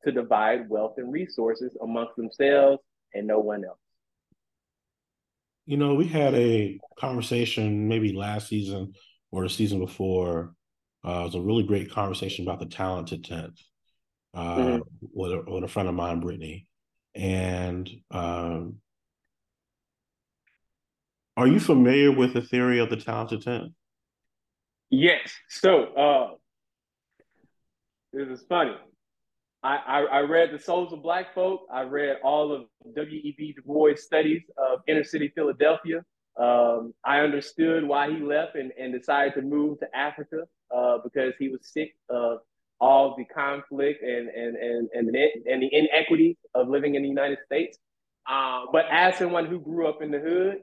[0.05, 2.83] to divide wealth and resources amongst themselves
[3.15, 3.79] and no one else.
[5.67, 8.95] You know, we had a conversation maybe last season
[9.31, 10.55] or the season before.
[11.07, 13.61] Uh, it was a really great conversation about the talented tenth
[14.35, 15.07] uh, mm-hmm.
[15.13, 16.67] with, a, with a friend of mine, Brittany.
[17.15, 18.77] And um,
[21.37, 23.73] are you familiar with the theory of the talented tenth?
[24.91, 25.33] Yes.
[25.49, 26.31] So uh,
[28.13, 28.75] this is funny.
[29.63, 31.67] I, I, I, read The Souls of Black Folk.
[31.73, 32.63] I read all of
[32.95, 33.55] W.E.B.
[33.55, 36.03] Du Bois' studies of inner city Philadelphia.
[36.39, 41.35] Um, I understood why he left and, and decided to move to Africa uh, because
[41.39, 42.39] he was sick of
[42.81, 47.09] all the conflict and, and, and, and, the, and the inequity of living in the
[47.09, 47.79] United States.
[48.29, 50.59] Uh, but as someone who grew up in the hood,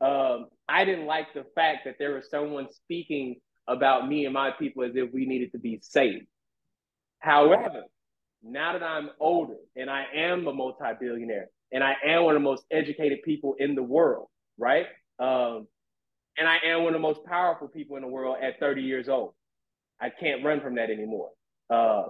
[0.00, 3.36] um, I didn't like the fact that there was someone speaking
[3.68, 6.26] about me and my people as if we needed to be saved.
[7.20, 7.84] However,
[8.42, 12.44] now that I'm older and I am a multi-billionaire and I am one of the
[12.44, 14.26] most educated people in the world,
[14.58, 14.86] right?
[15.20, 15.68] Um,
[16.36, 19.08] and I am one of the most powerful people in the world at 30 years
[19.08, 19.34] old.
[20.00, 21.30] I can't run from that anymore.
[21.70, 22.04] Uh,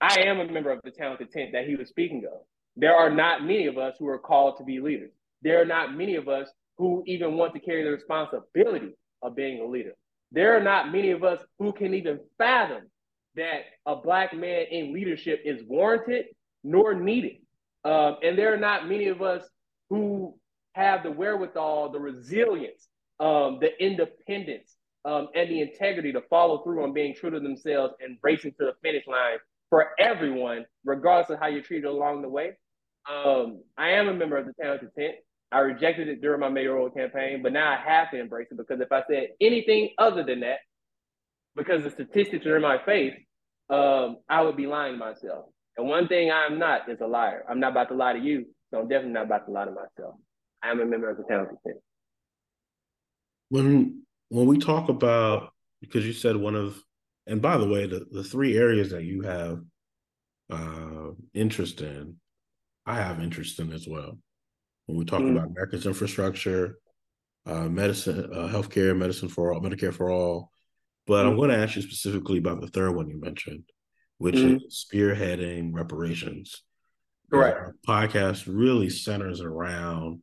[0.00, 2.40] I am a member of the talented tenth that he was speaking of.
[2.76, 5.12] There are not many of us who are called to be leaders.
[5.42, 9.60] There are not many of us who even want to carry the responsibility of being
[9.60, 9.92] a leader.
[10.32, 12.82] There are not many of us who can even fathom
[13.36, 16.26] that a black man in leadership is warranted
[16.64, 17.36] nor needed.
[17.84, 19.44] Um, and there are not many of us
[19.90, 20.34] who
[20.72, 22.88] have the wherewithal, the resilience,
[23.20, 24.73] um, the independence,
[25.04, 28.66] um, and the integrity to follow through on being true to themselves and racing to
[28.66, 29.38] the finish line
[29.68, 32.52] for everyone, regardless of how you're treated along the way.
[33.10, 35.16] Um, I am a member of the Talented Tenth.
[35.52, 38.80] I rejected it during my mayoral campaign, but now I have to embrace it because
[38.80, 40.58] if I said anything other than that,
[41.54, 43.14] because the statistics are in my face,
[43.70, 45.46] um, I would be lying to myself.
[45.76, 47.44] And one thing I'm not is a liar.
[47.48, 49.70] I'm not about to lie to you, so I'm definitely not about to lie to
[49.70, 50.16] myself.
[50.62, 51.74] I am a member of the talented team.
[53.50, 54.02] When
[54.34, 56.82] when we talk about because you said one of
[57.26, 59.60] and by the way, the, the three areas that you have
[60.50, 62.16] uh interest in,
[62.84, 64.18] I have interest in as well
[64.86, 66.78] when we talk mm about America's infrastructure,
[67.46, 70.50] uh, medicine, uh, healthcare, medicine for all, Medicare for all.
[71.06, 73.64] But mm I'm going to ask you specifically about the third one you mentioned,
[74.18, 76.62] which mm is spearheading reparations.
[77.30, 77.56] Correct.
[77.56, 80.22] Our podcast really centers around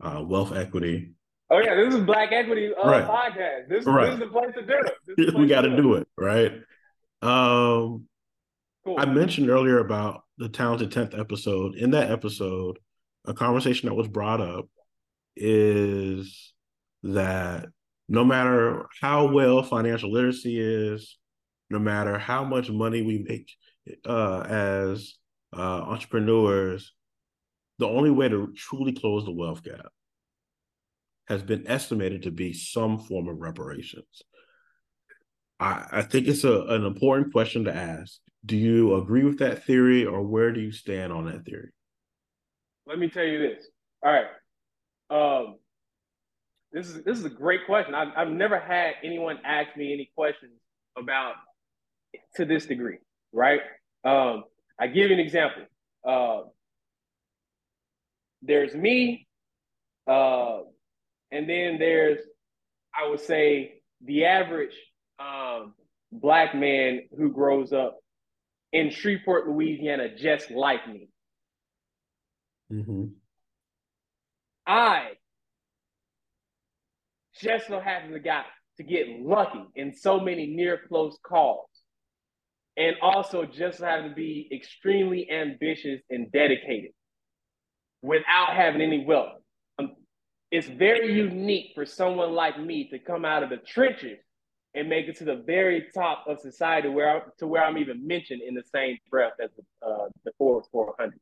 [0.00, 1.15] uh, wealth equity.
[1.48, 3.04] Oh yeah, this is Black Equity uh, right.
[3.04, 3.68] podcast.
[3.68, 4.06] This, right.
[4.06, 4.80] this, is the place to do
[5.16, 5.34] it.
[5.38, 6.52] we got to do it right.
[7.22, 8.06] Um,
[8.84, 8.96] cool.
[8.98, 11.76] I mentioned earlier about the talented tenth episode.
[11.76, 12.78] In that episode,
[13.26, 14.66] a conversation that was brought up
[15.36, 16.52] is
[17.04, 17.66] that
[18.08, 21.16] no matter how well financial literacy is,
[21.70, 23.52] no matter how much money we make
[24.04, 25.14] uh, as
[25.56, 26.92] uh, entrepreneurs,
[27.78, 29.92] the only way to truly close the wealth gap
[31.28, 34.22] has been estimated to be some form of reparations.
[35.58, 38.20] I, I think it's a, an important question to ask.
[38.44, 41.70] Do you agree with that theory, or where do you stand on that theory?
[42.86, 43.66] let me tell you this.
[44.02, 44.26] All right.
[45.10, 45.56] Um,
[46.72, 47.94] this is this is a great question.
[47.94, 50.52] I've, I've never had anyone ask me any questions
[50.96, 51.34] about
[52.36, 52.98] to this degree,
[53.32, 53.60] right?
[54.04, 54.44] Um,
[54.78, 55.62] I give you an example.
[56.06, 56.48] Uh,
[58.42, 59.26] there's me,
[60.06, 60.58] uh,
[61.30, 62.18] and then there's
[62.94, 64.74] I would say the average
[65.18, 65.74] um,
[66.12, 67.98] black man who grows up
[68.72, 71.08] in Shreveport, Louisiana, just like me.
[72.72, 73.04] Mm-hmm.
[74.66, 75.10] I
[77.40, 78.46] just so happen to got
[78.78, 81.68] to get lucky in so many near close calls.
[82.76, 86.90] And also just so happen to be extremely ambitious and dedicated
[88.02, 89.40] without having any wealth.
[90.50, 94.18] It's very unique for someone like me to come out of the trenches
[94.74, 98.06] and make it to the very top of society where I, to where I'm even
[98.06, 101.18] mentioned in the same breath as the, uh, the Forbes 400.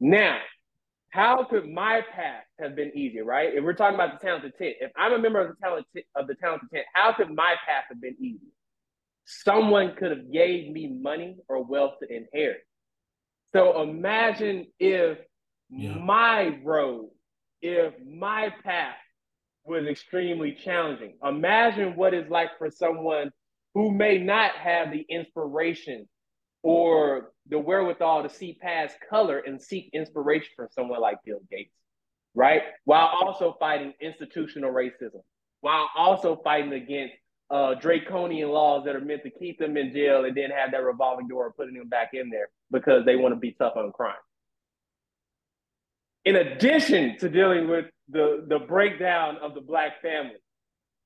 [0.00, 0.38] Now,
[1.10, 3.52] how could my path have been easier, right?
[3.52, 6.26] If we're talking about the talented tenth, if I'm a member of the talented of
[6.26, 8.52] the talented tenth, how could my path have been easier?
[9.26, 12.62] Someone could have gave me money or wealth to inherit.
[13.52, 15.18] So imagine if
[15.68, 15.94] yeah.
[15.98, 17.10] my road,
[17.62, 18.96] if my path
[19.64, 21.14] was extremely challenging.
[21.24, 23.30] Imagine what it's like for someone
[23.74, 26.08] who may not have the inspiration
[26.62, 31.74] or the wherewithal to see past color and seek inspiration from someone like Bill Gates,
[32.34, 32.62] right?
[32.84, 35.22] While also fighting institutional racism,
[35.60, 37.14] while also fighting against
[37.50, 40.82] uh, draconian laws that are meant to keep them in jail and then have that
[40.82, 43.90] revolving door of putting them back in there because they want to be tough on
[43.92, 44.14] crime.
[46.24, 50.36] In addition to dealing with the, the breakdown of the Black family,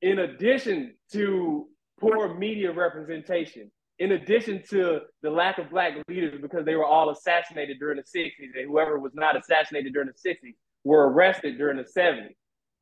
[0.03, 1.69] in addition to
[2.01, 7.11] poor media representation, in addition to the lack of black leaders because they were all
[7.11, 11.77] assassinated during the 60s and whoever was not assassinated during the 60s were arrested during
[11.77, 12.35] the 70s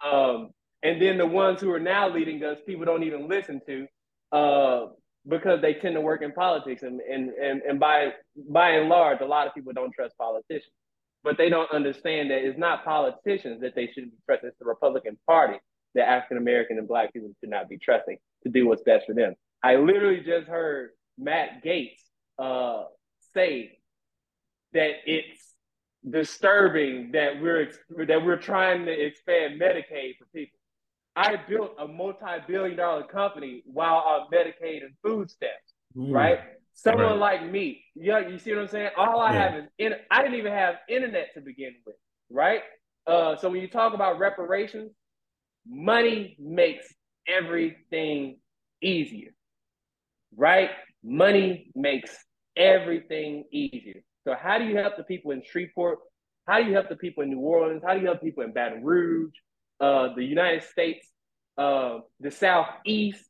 [0.04, 0.50] um,
[0.82, 3.86] and then the ones who are now leading us people don't even listen to
[4.32, 4.86] uh,
[5.28, 8.08] because they tend to work in politics and, and, and, and by,
[8.50, 10.72] by and large a lot of people don't trust politicians
[11.24, 14.64] but they don't understand that it's not politicians that they should be trusting it's the
[14.64, 15.58] republican party
[15.94, 19.14] that african american and black people should not be trusting to do what's best for
[19.14, 21.98] them i literally just heard Matt Gaetz
[22.38, 22.84] uh,
[23.34, 23.78] say
[24.72, 25.54] that it's
[26.08, 27.70] disturbing that we're
[28.06, 30.58] that we're trying to expand Medicaid for people.
[31.14, 36.12] I built a multi-billion dollar company while on Medicaid and food stamps, mm.
[36.12, 36.40] right?
[36.74, 37.40] Someone right.
[37.40, 38.90] like me, you, you see what I'm saying?
[38.96, 39.42] All I yeah.
[39.42, 41.96] have is in, I didn't even have internet to begin with,
[42.30, 42.60] right?
[43.06, 44.92] Uh, so when you talk about reparations,
[45.68, 46.86] money makes
[47.28, 48.38] everything
[48.82, 49.30] easier,
[50.36, 50.70] right?
[51.04, 52.16] Money makes
[52.56, 54.02] everything easier.
[54.24, 55.98] So how do you help the people in Shreveport?
[56.46, 57.82] How do you help the people in New Orleans?
[57.86, 59.32] How do you help people in Baton Rouge,
[59.80, 61.06] uh, the United States,
[61.58, 63.24] uh, the Southeast,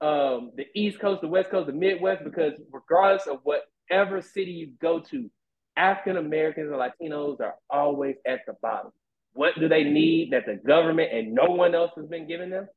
[0.00, 2.24] um, the East Coast, the West Coast, the Midwest?
[2.24, 5.30] Because regardless of whatever city you go to,
[5.76, 8.90] African Americans and Latinos are always at the bottom.
[9.32, 12.68] What do they need that the government and no one else has been giving them?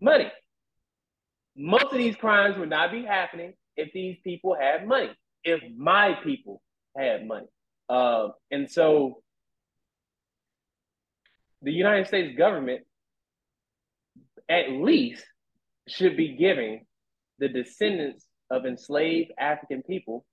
[0.00, 0.30] Money.
[1.56, 5.10] Most of these crimes would not be happening if these people had money,
[5.42, 6.62] if my people
[6.96, 7.46] had money.
[7.88, 9.22] Uh, and so
[11.62, 12.82] the United States government
[14.48, 15.24] at least
[15.90, 16.86] should be giving
[17.38, 20.24] the descendants of enslaved African people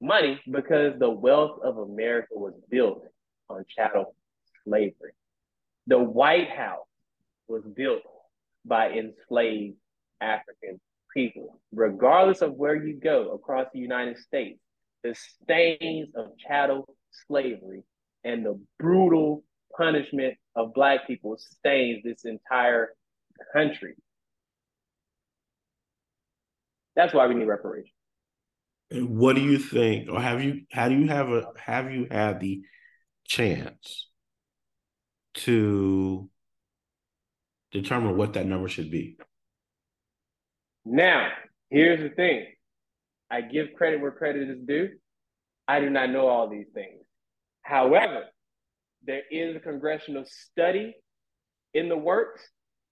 [0.00, 3.04] money because the wealth of America was built
[3.48, 4.14] on chattel
[4.64, 5.12] slavery.
[5.86, 6.86] The White House
[7.48, 8.02] was built
[8.64, 9.76] by enslaved
[10.20, 10.80] African
[11.14, 14.60] people, regardless of where you go across the United States,
[15.02, 16.94] the stains of chattel
[17.26, 17.82] slavery
[18.24, 19.42] and the brutal
[19.76, 22.90] punishment of Black people stains this entire
[23.52, 23.94] country.
[26.98, 27.94] That's why we need reparations.
[28.90, 32.08] And what do you think, or have you how do you have a have you
[32.10, 32.62] had the
[33.24, 34.08] chance
[35.34, 36.28] to
[37.70, 39.16] determine what that number should be?
[40.84, 41.28] Now,
[41.70, 42.46] here's the thing
[43.30, 44.88] I give credit where credit is due.
[45.68, 47.04] I do not know all these things.
[47.62, 48.24] However,
[49.04, 50.96] there is a congressional study
[51.74, 52.42] in the works,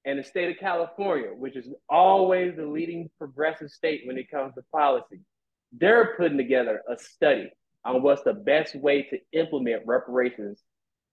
[0.06, 4.54] and the state of California, which is always the leading progressive state when it comes
[4.54, 5.20] to policy,
[5.72, 7.50] they're putting together a study
[7.84, 10.62] on what's the best way to implement reparations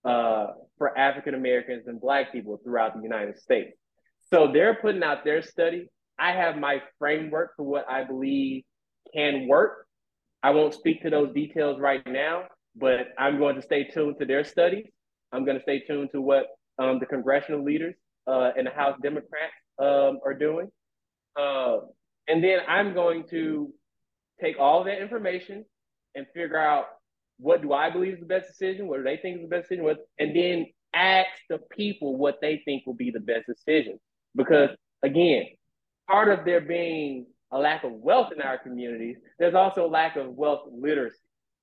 [0.05, 3.75] uh, for African Americans and Black people throughout the United States.
[4.31, 5.87] So they're putting out their study.
[6.19, 8.63] I have my framework for what I believe
[9.11, 9.87] can work.
[10.43, 12.43] I won't speak to those details right now,
[12.75, 14.85] but I'm going to stay tuned to their studies.
[15.31, 16.45] I'm going to stay tuned to what
[16.77, 17.95] um, the congressional leaders
[18.27, 20.69] uh, and the House Democrats um, are doing.
[21.39, 21.77] Uh,
[22.27, 23.73] and then I'm going to
[24.41, 25.65] take all that information
[26.15, 26.85] and figure out
[27.37, 29.63] what do I believe is the best decision, what do they think is the best
[29.69, 33.99] decision, what, and then ask the people what they think will be the best decision
[34.35, 34.69] Because
[35.01, 35.45] again,
[36.07, 40.15] part of there being a lack of wealth in our communities, there's also a lack
[40.15, 41.17] of wealth literacy.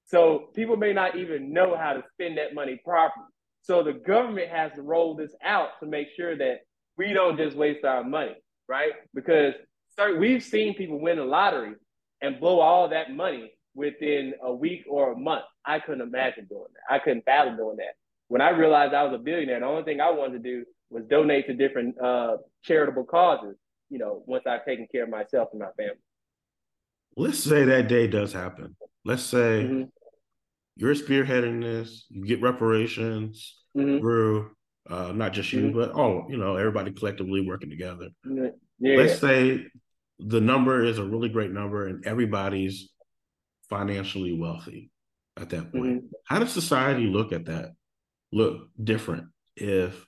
[0.07, 3.27] So people may not even know how to spend that money properly.
[3.63, 6.61] So the government has to roll this out to make sure that
[6.97, 8.35] we don't just waste our money,
[8.69, 8.93] right?
[9.15, 9.55] Because
[10.19, 11.75] we've seen people win the lottery
[12.23, 15.45] and blow all that money within a week or a month.
[15.65, 16.95] I couldn't imagine doing that.
[16.95, 17.95] I couldn't fathom doing that.
[18.29, 21.05] When I realized I was a billionaire, the only thing I wanted to do was
[21.05, 23.57] donate to different uh, charitable causes.
[23.89, 26.01] You know, once I've taken care of myself and my family.
[27.17, 28.77] Let's say that day does happen.
[29.05, 29.83] Let's say mm-hmm.
[30.77, 32.07] You're spearheading this.
[32.09, 33.99] You get reparations mm-hmm.
[33.99, 34.51] through
[34.89, 35.79] uh, not just you, mm-hmm.
[35.79, 38.09] but all you know, everybody collectively working together.
[38.25, 38.97] Yeah.
[38.97, 39.67] Let's say
[40.19, 42.91] the number is a really great number, and everybody's
[43.69, 44.91] financially wealthy
[45.37, 45.85] at that point.
[45.85, 46.07] Mm-hmm.
[46.25, 47.73] How does society look at that?
[48.33, 50.07] Look different if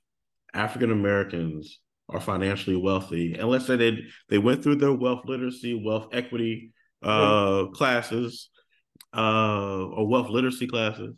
[0.55, 3.99] African Americans are financially wealthy, and let's say they
[4.29, 8.49] they went through their wealth literacy, wealth equity uh, classes,
[9.17, 11.15] uh, or wealth literacy classes,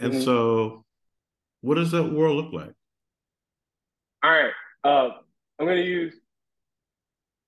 [0.00, 0.22] and mm-hmm.
[0.22, 0.84] so
[1.60, 2.74] what does that world look like?
[4.22, 4.52] All right,
[4.84, 5.10] uh,
[5.58, 6.14] I'm going to use.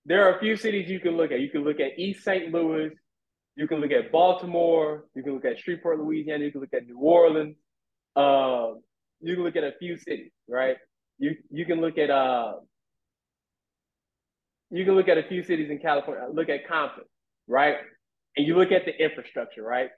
[0.05, 1.41] There are a few cities you can look at.
[1.41, 2.53] You can look at East St.
[2.53, 2.91] Louis,
[3.57, 5.07] you can look at Baltimore.
[5.15, 6.45] You can look at Shreveport, Louisiana.
[6.45, 7.57] You can look at New Orleans.
[8.15, 8.75] Uh,
[9.21, 10.77] you can look at a few cities, right?
[11.19, 12.57] You you can look at uh,
[14.71, 16.29] you can look at a few cities in California.
[16.31, 17.05] Look at Compton,
[17.49, 17.77] right?
[18.37, 19.91] And you look at the infrastructure, right?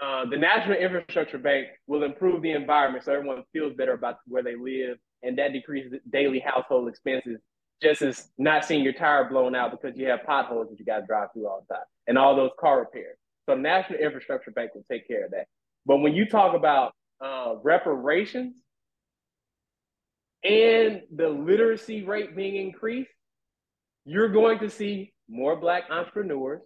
[0.00, 4.42] Uh, the National Infrastructure Bank will improve the environment so everyone feels better about where
[4.42, 7.38] they live, and that decreases daily household expenses
[7.82, 11.00] just as not seeing your tire blown out because you have potholes that you got
[11.00, 13.16] to drive through all the time and all those car repairs.
[13.48, 15.46] So National Infrastructure Bank will take care of that.
[15.86, 16.92] But when you talk about
[17.24, 18.56] uh, reparations
[20.44, 23.10] and the literacy rate being increased,
[24.04, 26.60] you're going to see more Black entrepreneurs.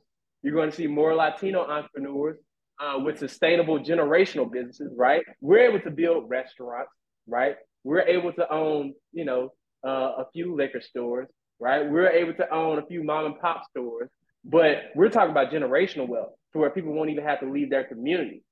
[0.45, 2.37] You're going to see more Latino entrepreneurs
[2.79, 5.23] uh, with sustainable generational businesses, right?
[5.41, 6.91] We're able to build restaurants,
[7.27, 7.57] right?
[7.83, 9.55] We're able to own, you know,
[9.87, 11.29] uh, a few liquor stores,
[11.59, 11.91] right?
[11.91, 14.11] We're able to own a few mom and pop stores,
[14.45, 17.85] but we're talking about generational wealth to where people won't even have to leave their
[17.85, 18.43] community.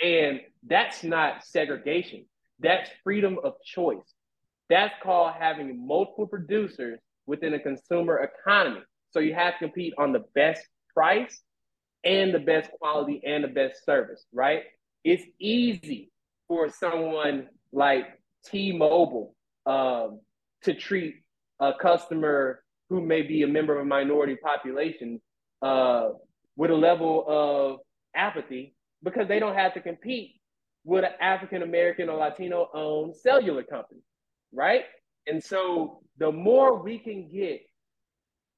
[0.00, 2.26] And that's not segregation.
[2.60, 4.14] That's freedom of choice.
[4.68, 8.82] That's called having multiple producers within a consumer economy.
[9.10, 10.62] So you have to compete on the best
[11.00, 11.40] price
[12.04, 14.64] and the best quality and the best service, right?
[15.02, 16.10] It's easy
[16.46, 18.04] for someone like
[18.44, 19.34] T-Mobile
[19.64, 20.20] um,
[20.64, 21.14] to treat
[21.58, 25.22] a customer who may be a member of a minority population
[25.62, 26.10] uh,
[26.56, 27.78] with a level of
[28.14, 30.34] apathy because they don't have to compete
[30.84, 34.00] with an African American or Latino owned cellular company,
[34.52, 34.82] right?
[35.26, 37.62] And so the more we can get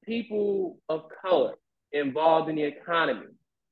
[0.05, 1.53] people of color
[1.93, 3.27] involved in the economy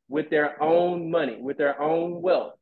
[0.08, 2.54] with their own money, with their own wealth,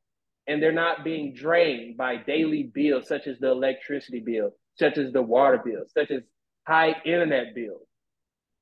[0.47, 5.11] and they're not being drained by daily bills such as the electricity bill, such as
[5.11, 6.21] the water bill, such as
[6.67, 7.85] high internet bills.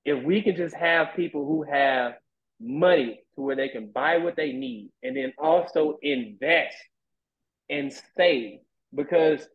[0.06, 2.14] If we can just have people who have
[2.60, 6.76] money to where they can buy what they need and then also invest
[7.70, 8.60] and save,
[8.96, 9.48] because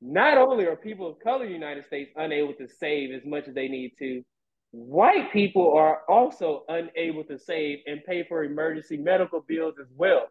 [0.00, 3.46] not only are people of color in the United States unable to save as much
[3.46, 4.24] as they need to,
[4.72, 10.26] white people are also unable to save and pay for emergency medical bills as well.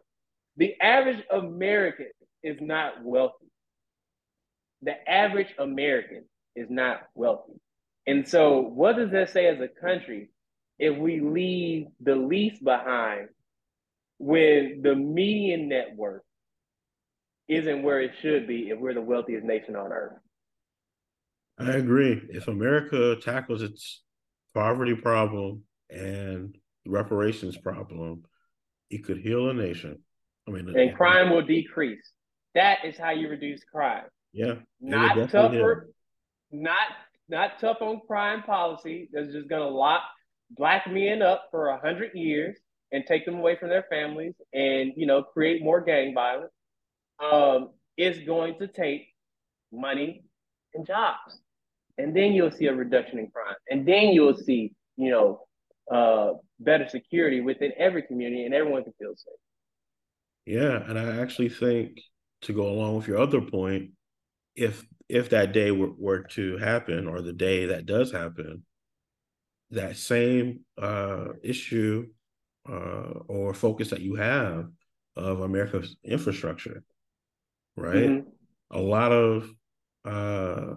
[0.56, 2.10] The average American
[2.42, 3.50] is not wealthy
[4.82, 6.24] the average American
[6.56, 7.60] is not wealthy.
[8.06, 10.30] And so, what does that say as a country
[10.78, 13.28] if we leave the least behind
[14.18, 16.22] when the median net worth
[17.48, 20.18] isn't where it should be if we're the wealthiest nation on earth?
[21.58, 22.22] I agree.
[22.30, 24.02] If America tackles its
[24.54, 28.24] poverty problem and reparations problem,
[28.90, 29.98] it could heal a nation.
[30.48, 32.10] I mean, and crime will decrease.
[32.54, 34.04] That is how you reduce crime.
[34.32, 34.54] Yeah.
[34.80, 35.90] Not tougher,
[36.50, 36.88] not
[37.28, 40.02] not tough on crime policy that's just gonna lock
[40.50, 42.56] black men up for a hundred years
[42.92, 46.52] and take them away from their families and you know create more gang violence.
[47.20, 49.08] Um, it's going to take
[49.72, 50.24] money
[50.74, 51.40] and jobs.
[52.00, 53.54] And then you'll see a reduction in crime.
[53.70, 55.40] And then you'll see, you know,
[55.90, 59.34] uh, better security within every community and everyone can feel safe.
[60.46, 60.82] Yeah.
[60.88, 62.00] And I actually think
[62.42, 63.90] to go along with your other point,
[64.54, 68.64] if if that day were, were to happen or the day that does happen
[69.70, 72.06] that same uh, issue
[72.68, 74.68] uh, or focus that you have
[75.16, 76.82] of america's infrastructure
[77.76, 78.28] right mm-hmm.
[78.70, 79.50] a lot of
[80.04, 80.74] uh,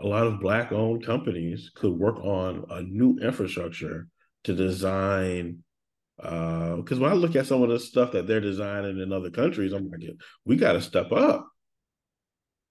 [0.00, 4.08] a lot of black owned companies could work on a new infrastructure
[4.44, 5.62] to design
[6.16, 9.30] because uh, when I look at some of the stuff that they're designing in other
[9.30, 10.02] countries, I'm like,
[10.44, 11.48] we got to step up.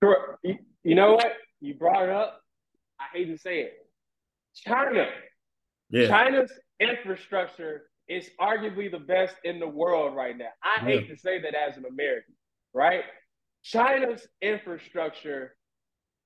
[0.04, 0.38] Sure.
[0.44, 1.34] You, you, know what?
[1.60, 2.42] You brought it up.
[3.00, 3.74] I hate to say it.
[4.56, 5.08] China.
[5.90, 6.08] Yeah.
[6.08, 10.50] China's infrastructure is arguably the best in the world right now.
[10.64, 11.00] I yeah.
[11.00, 12.36] hate to say that as an American,
[12.74, 13.04] right?
[13.64, 15.56] China's infrastructure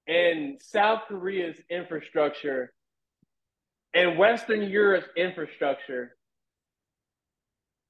[0.07, 2.73] and South Korea's infrastructure
[3.93, 6.15] and Western Europe's infrastructure,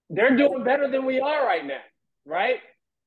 [0.09, 1.81] they're doing better than we are right now,
[2.25, 2.57] right?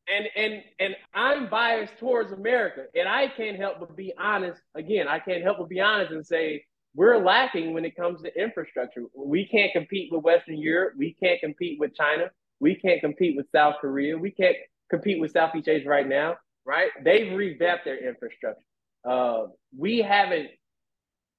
[0.09, 4.61] And and and I'm biased towards America, and I can't help but be honest.
[4.75, 8.41] Again, I can't help but be honest and say we're lacking when it comes to
[8.41, 9.03] infrastructure.
[9.15, 10.95] We can't compete with Western Europe.
[10.97, 12.31] We can't compete with China.
[12.61, 14.17] We can't compete with South Korea.
[14.17, 14.57] We can't
[14.89, 16.91] compete with Southeast Asia right now, right?
[17.05, 18.63] They've revamped their infrastructure.
[19.09, 19.47] Uh,
[19.77, 20.49] we haven't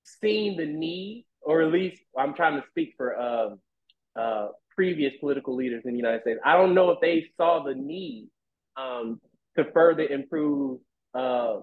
[0.03, 5.55] seen the need, or at least I'm trying to speak for uh, uh, previous political
[5.55, 6.39] leaders in the United States.
[6.45, 8.29] I don't know if they saw the need
[8.77, 9.19] um,
[9.57, 10.79] to further improve
[11.13, 11.57] uh,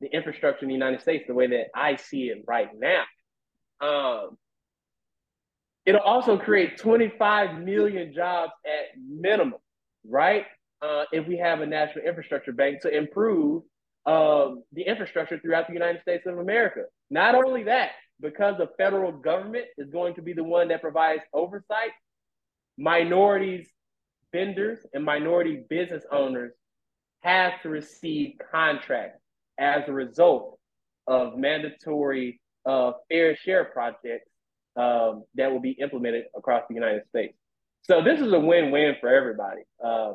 [0.00, 3.04] the infrastructure in the United States the way that I see it right now.
[3.80, 4.38] Um,
[5.84, 9.58] it'll also create 25 million jobs at minimum,
[10.06, 10.46] right?
[10.80, 13.62] Uh, if we have a national infrastructure bank to improve
[14.06, 16.84] um, the infrastructure throughout the United States of America.
[17.10, 17.90] Not only that,
[18.20, 21.90] because the federal government is going to be the one that provides oversight,
[22.78, 23.68] minorities,
[24.32, 26.52] vendors, and minority business owners
[27.20, 29.20] have to receive contracts
[29.58, 30.58] as a result
[31.06, 34.28] of mandatory uh, fair share projects
[34.76, 37.36] um, that will be implemented across the United States.
[37.82, 39.62] So this is a win-win for everybody.
[39.84, 40.12] Uh,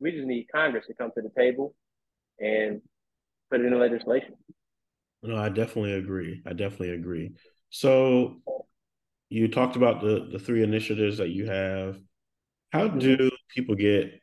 [0.00, 1.74] we just need Congress to come to the table
[2.40, 2.80] and
[3.52, 4.34] put it in legislation.
[5.22, 6.42] No, I definitely agree.
[6.46, 7.32] I definitely agree.
[7.70, 8.40] So
[9.28, 11.98] you talked about the the three initiatives that you have.
[12.70, 12.98] How mm-hmm.
[12.98, 14.20] do people get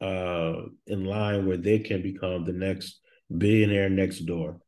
[0.00, 0.54] uh,
[0.86, 3.00] in line where they can become the next
[3.36, 4.60] billionaire next door?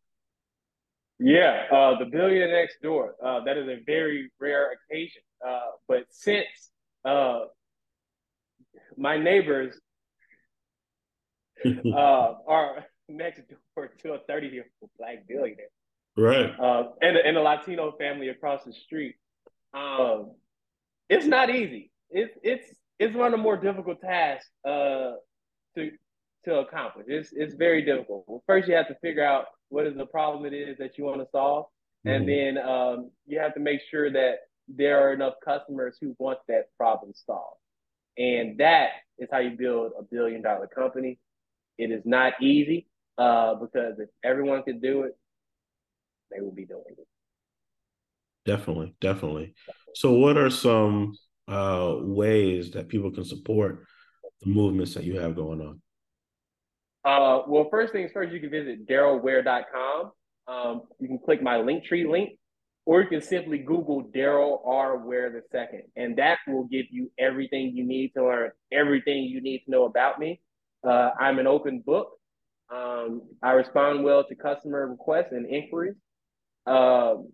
[1.19, 3.17] Yeah, uh, the billionaire next door.
[3.23, 5.23] Uh, that is a very rare occasion.
[5.47, 6.71] Uh, but since
[7.05, 7.41] uh,
[8.97, 9.79] my neighbors
[11.67, 13.43] uh, are next
[13.75, 15.67] door to a 30 year old black billionaire.
[16.17, 16.51] Right.
[16.59, 19.15] Uh, and, and a Latino family across the street.
[19.73, 20.33] Um,
[21.09, 21.91] it's not easy.
[22.11, 22.67] It's it's
[22.99, 25.13] it's one of the more difficult tasks uh,
[25.77, 25.91] to
[26.45, 27.07] to accomplish.
[27.09, 28.25] It's it's very difficult.
[28.27, 31.05] Well, first you have to figure out what is the problem it is that you
[31.05, 31.67] want to solve,
[32.07, 32.09] mm-hmm.
[32.11, 34.39] and then um, you have to make sure that
[34.69, 37.61] there are enough customers who want that problem solved.
[38.19, 38.89] And that
[39.19, 41.19] is how you build a billion dollar company.
[41.79, 42.89] It is not easy
[43.19, 45.13] uh, because if everyone could do it,
[46.31, 47.07] they would be doing it.
[48.47, 49.55] Definitely, definitely.
[49.95, 51.17] So, what are some
[51.49, 53.85] uh, ways that people can support
[54.41, 55.81] the movements that you have going on?
[57.05, 60.13] Uh, well, first things first, you can visit darylware.com.
[60.47, 62.39] Um, you can click my Linktree link,
[62.87, 64.99] or you can simply Google Darryl R.
[64.99, 69.41] Ware the second, and that will give you everything you need to learn everything you
[69.41, 70.41] need to know about me.
[70.87, 72.18] Uh, I'm an open book.
[72.71, 75.95] Um, I respond well to customer requests and inquiries.
[76.67, 77.31] Um,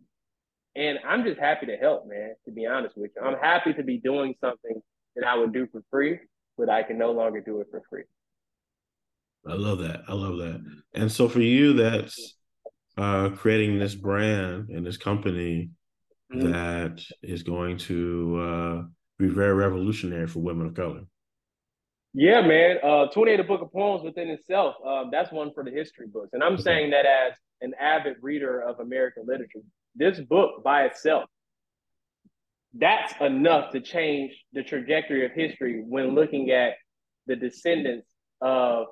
[0.77, 3.23] and I'm just happy to help, man, to be honest with you.
[3.23, 4.81] I'm happy to be doing something
[5.17, 6.19] that I would do for free,
[6.59, 8.05] but I can no longer do it for free.
[9.47, 10.03] I love that.
[10.09, 10.65] I love that.
[10.95, 12.37] And so for you, that's
[12.97, 15.71] uh, creating this brand and this company
[16.33, 16.51] mm-hmm.
[16.51, 18.83] that is going to uh,
[19.19, 21.03] be very revolutionary for women of color.
[22.17, 22.79] Yeah, man.
[22.83, 24.77] Uh, 28 a book of poems within itself.
[24.87, 26.31] Uh, that's one for the history books.
[26.33, 29.61] And I'm saying that as an avid reader of American literature.
[29.97, 31.25] This book by itself,
[32.73, 36.75] that's enough to change the trajectory of history when looking at
[37.27, 38.09] the descendants
[38.41, 38.87] of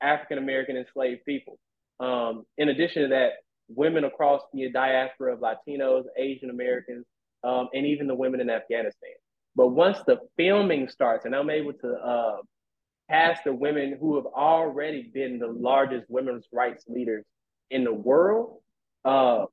[0.00, 1.58] African American enslaved people.
[1.98, 3.30] Um, in addition to that,
[3.68, 7.04] women across the diaspora of Latinos, Asian Americans,
[7.42, 9.10] um, and even the women in Afghanistan.
[9.56, 12.36] But once the filming starts, and I'm able to uh,
[13.08, 17.24] cast the women who have already been the largest women's rights leaders
[17.70, 18.60] in the world,
[19.04, 19.46] uh,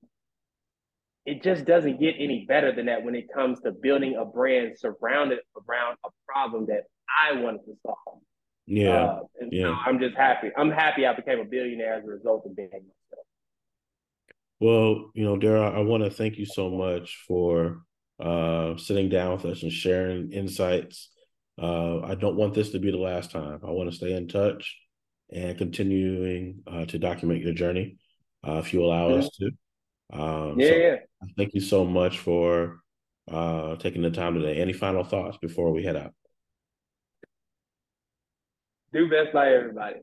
[1.26, 4.78] it just doesn't get any better than that when it comes to building a brand
[4.78, 8.22] surrounded around a problem that I wanted to solve.
[8.66, 8.89] Yeah.
[8.89, 9.20] Uh,
[9.52, 9.66] yeah.
[9.66, 10.49] So I'm just happy.
[10.58, 13.26] I'm happy I became a billionaire as a result of being myself.
[14.60, 17.82] Well, you know, Darryl, I want to thank you so much for
[18.22, 21.09] uh, sitting down with us and sharing insights.
[21.61, 23.59] Uh, I don't want this to be the last time.
[23.63, 24.78] I want to stay in touch
[25.32, 27.97] and continuing uh, to document your journey
[28.47, 29.19] uh, if you allow mm-hmm.
[29.19, 29.51] us to.
[30.13, 30.95] Um, yeah, so yeah.
[31.38, 32.80] Thank you so much for
[33.30, 34.61] uh, taking the time today.
[34.61, 36.13] Any final thoughts before we head out?
[38.93, 40.01] Do best by everybody.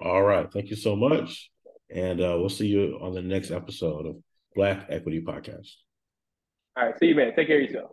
[0.00, 0.50] All right.
[0.52, 1.50] Thank you so much.
[1.94, 4.16] And uh, we'll see you on the next episode of
[4.54, 5.70] Black Equity Podcast.
[6.76, 6.98] All right.
[6.98, 7.32] See you, man.
[7.36, 7.92] Take care of yourself.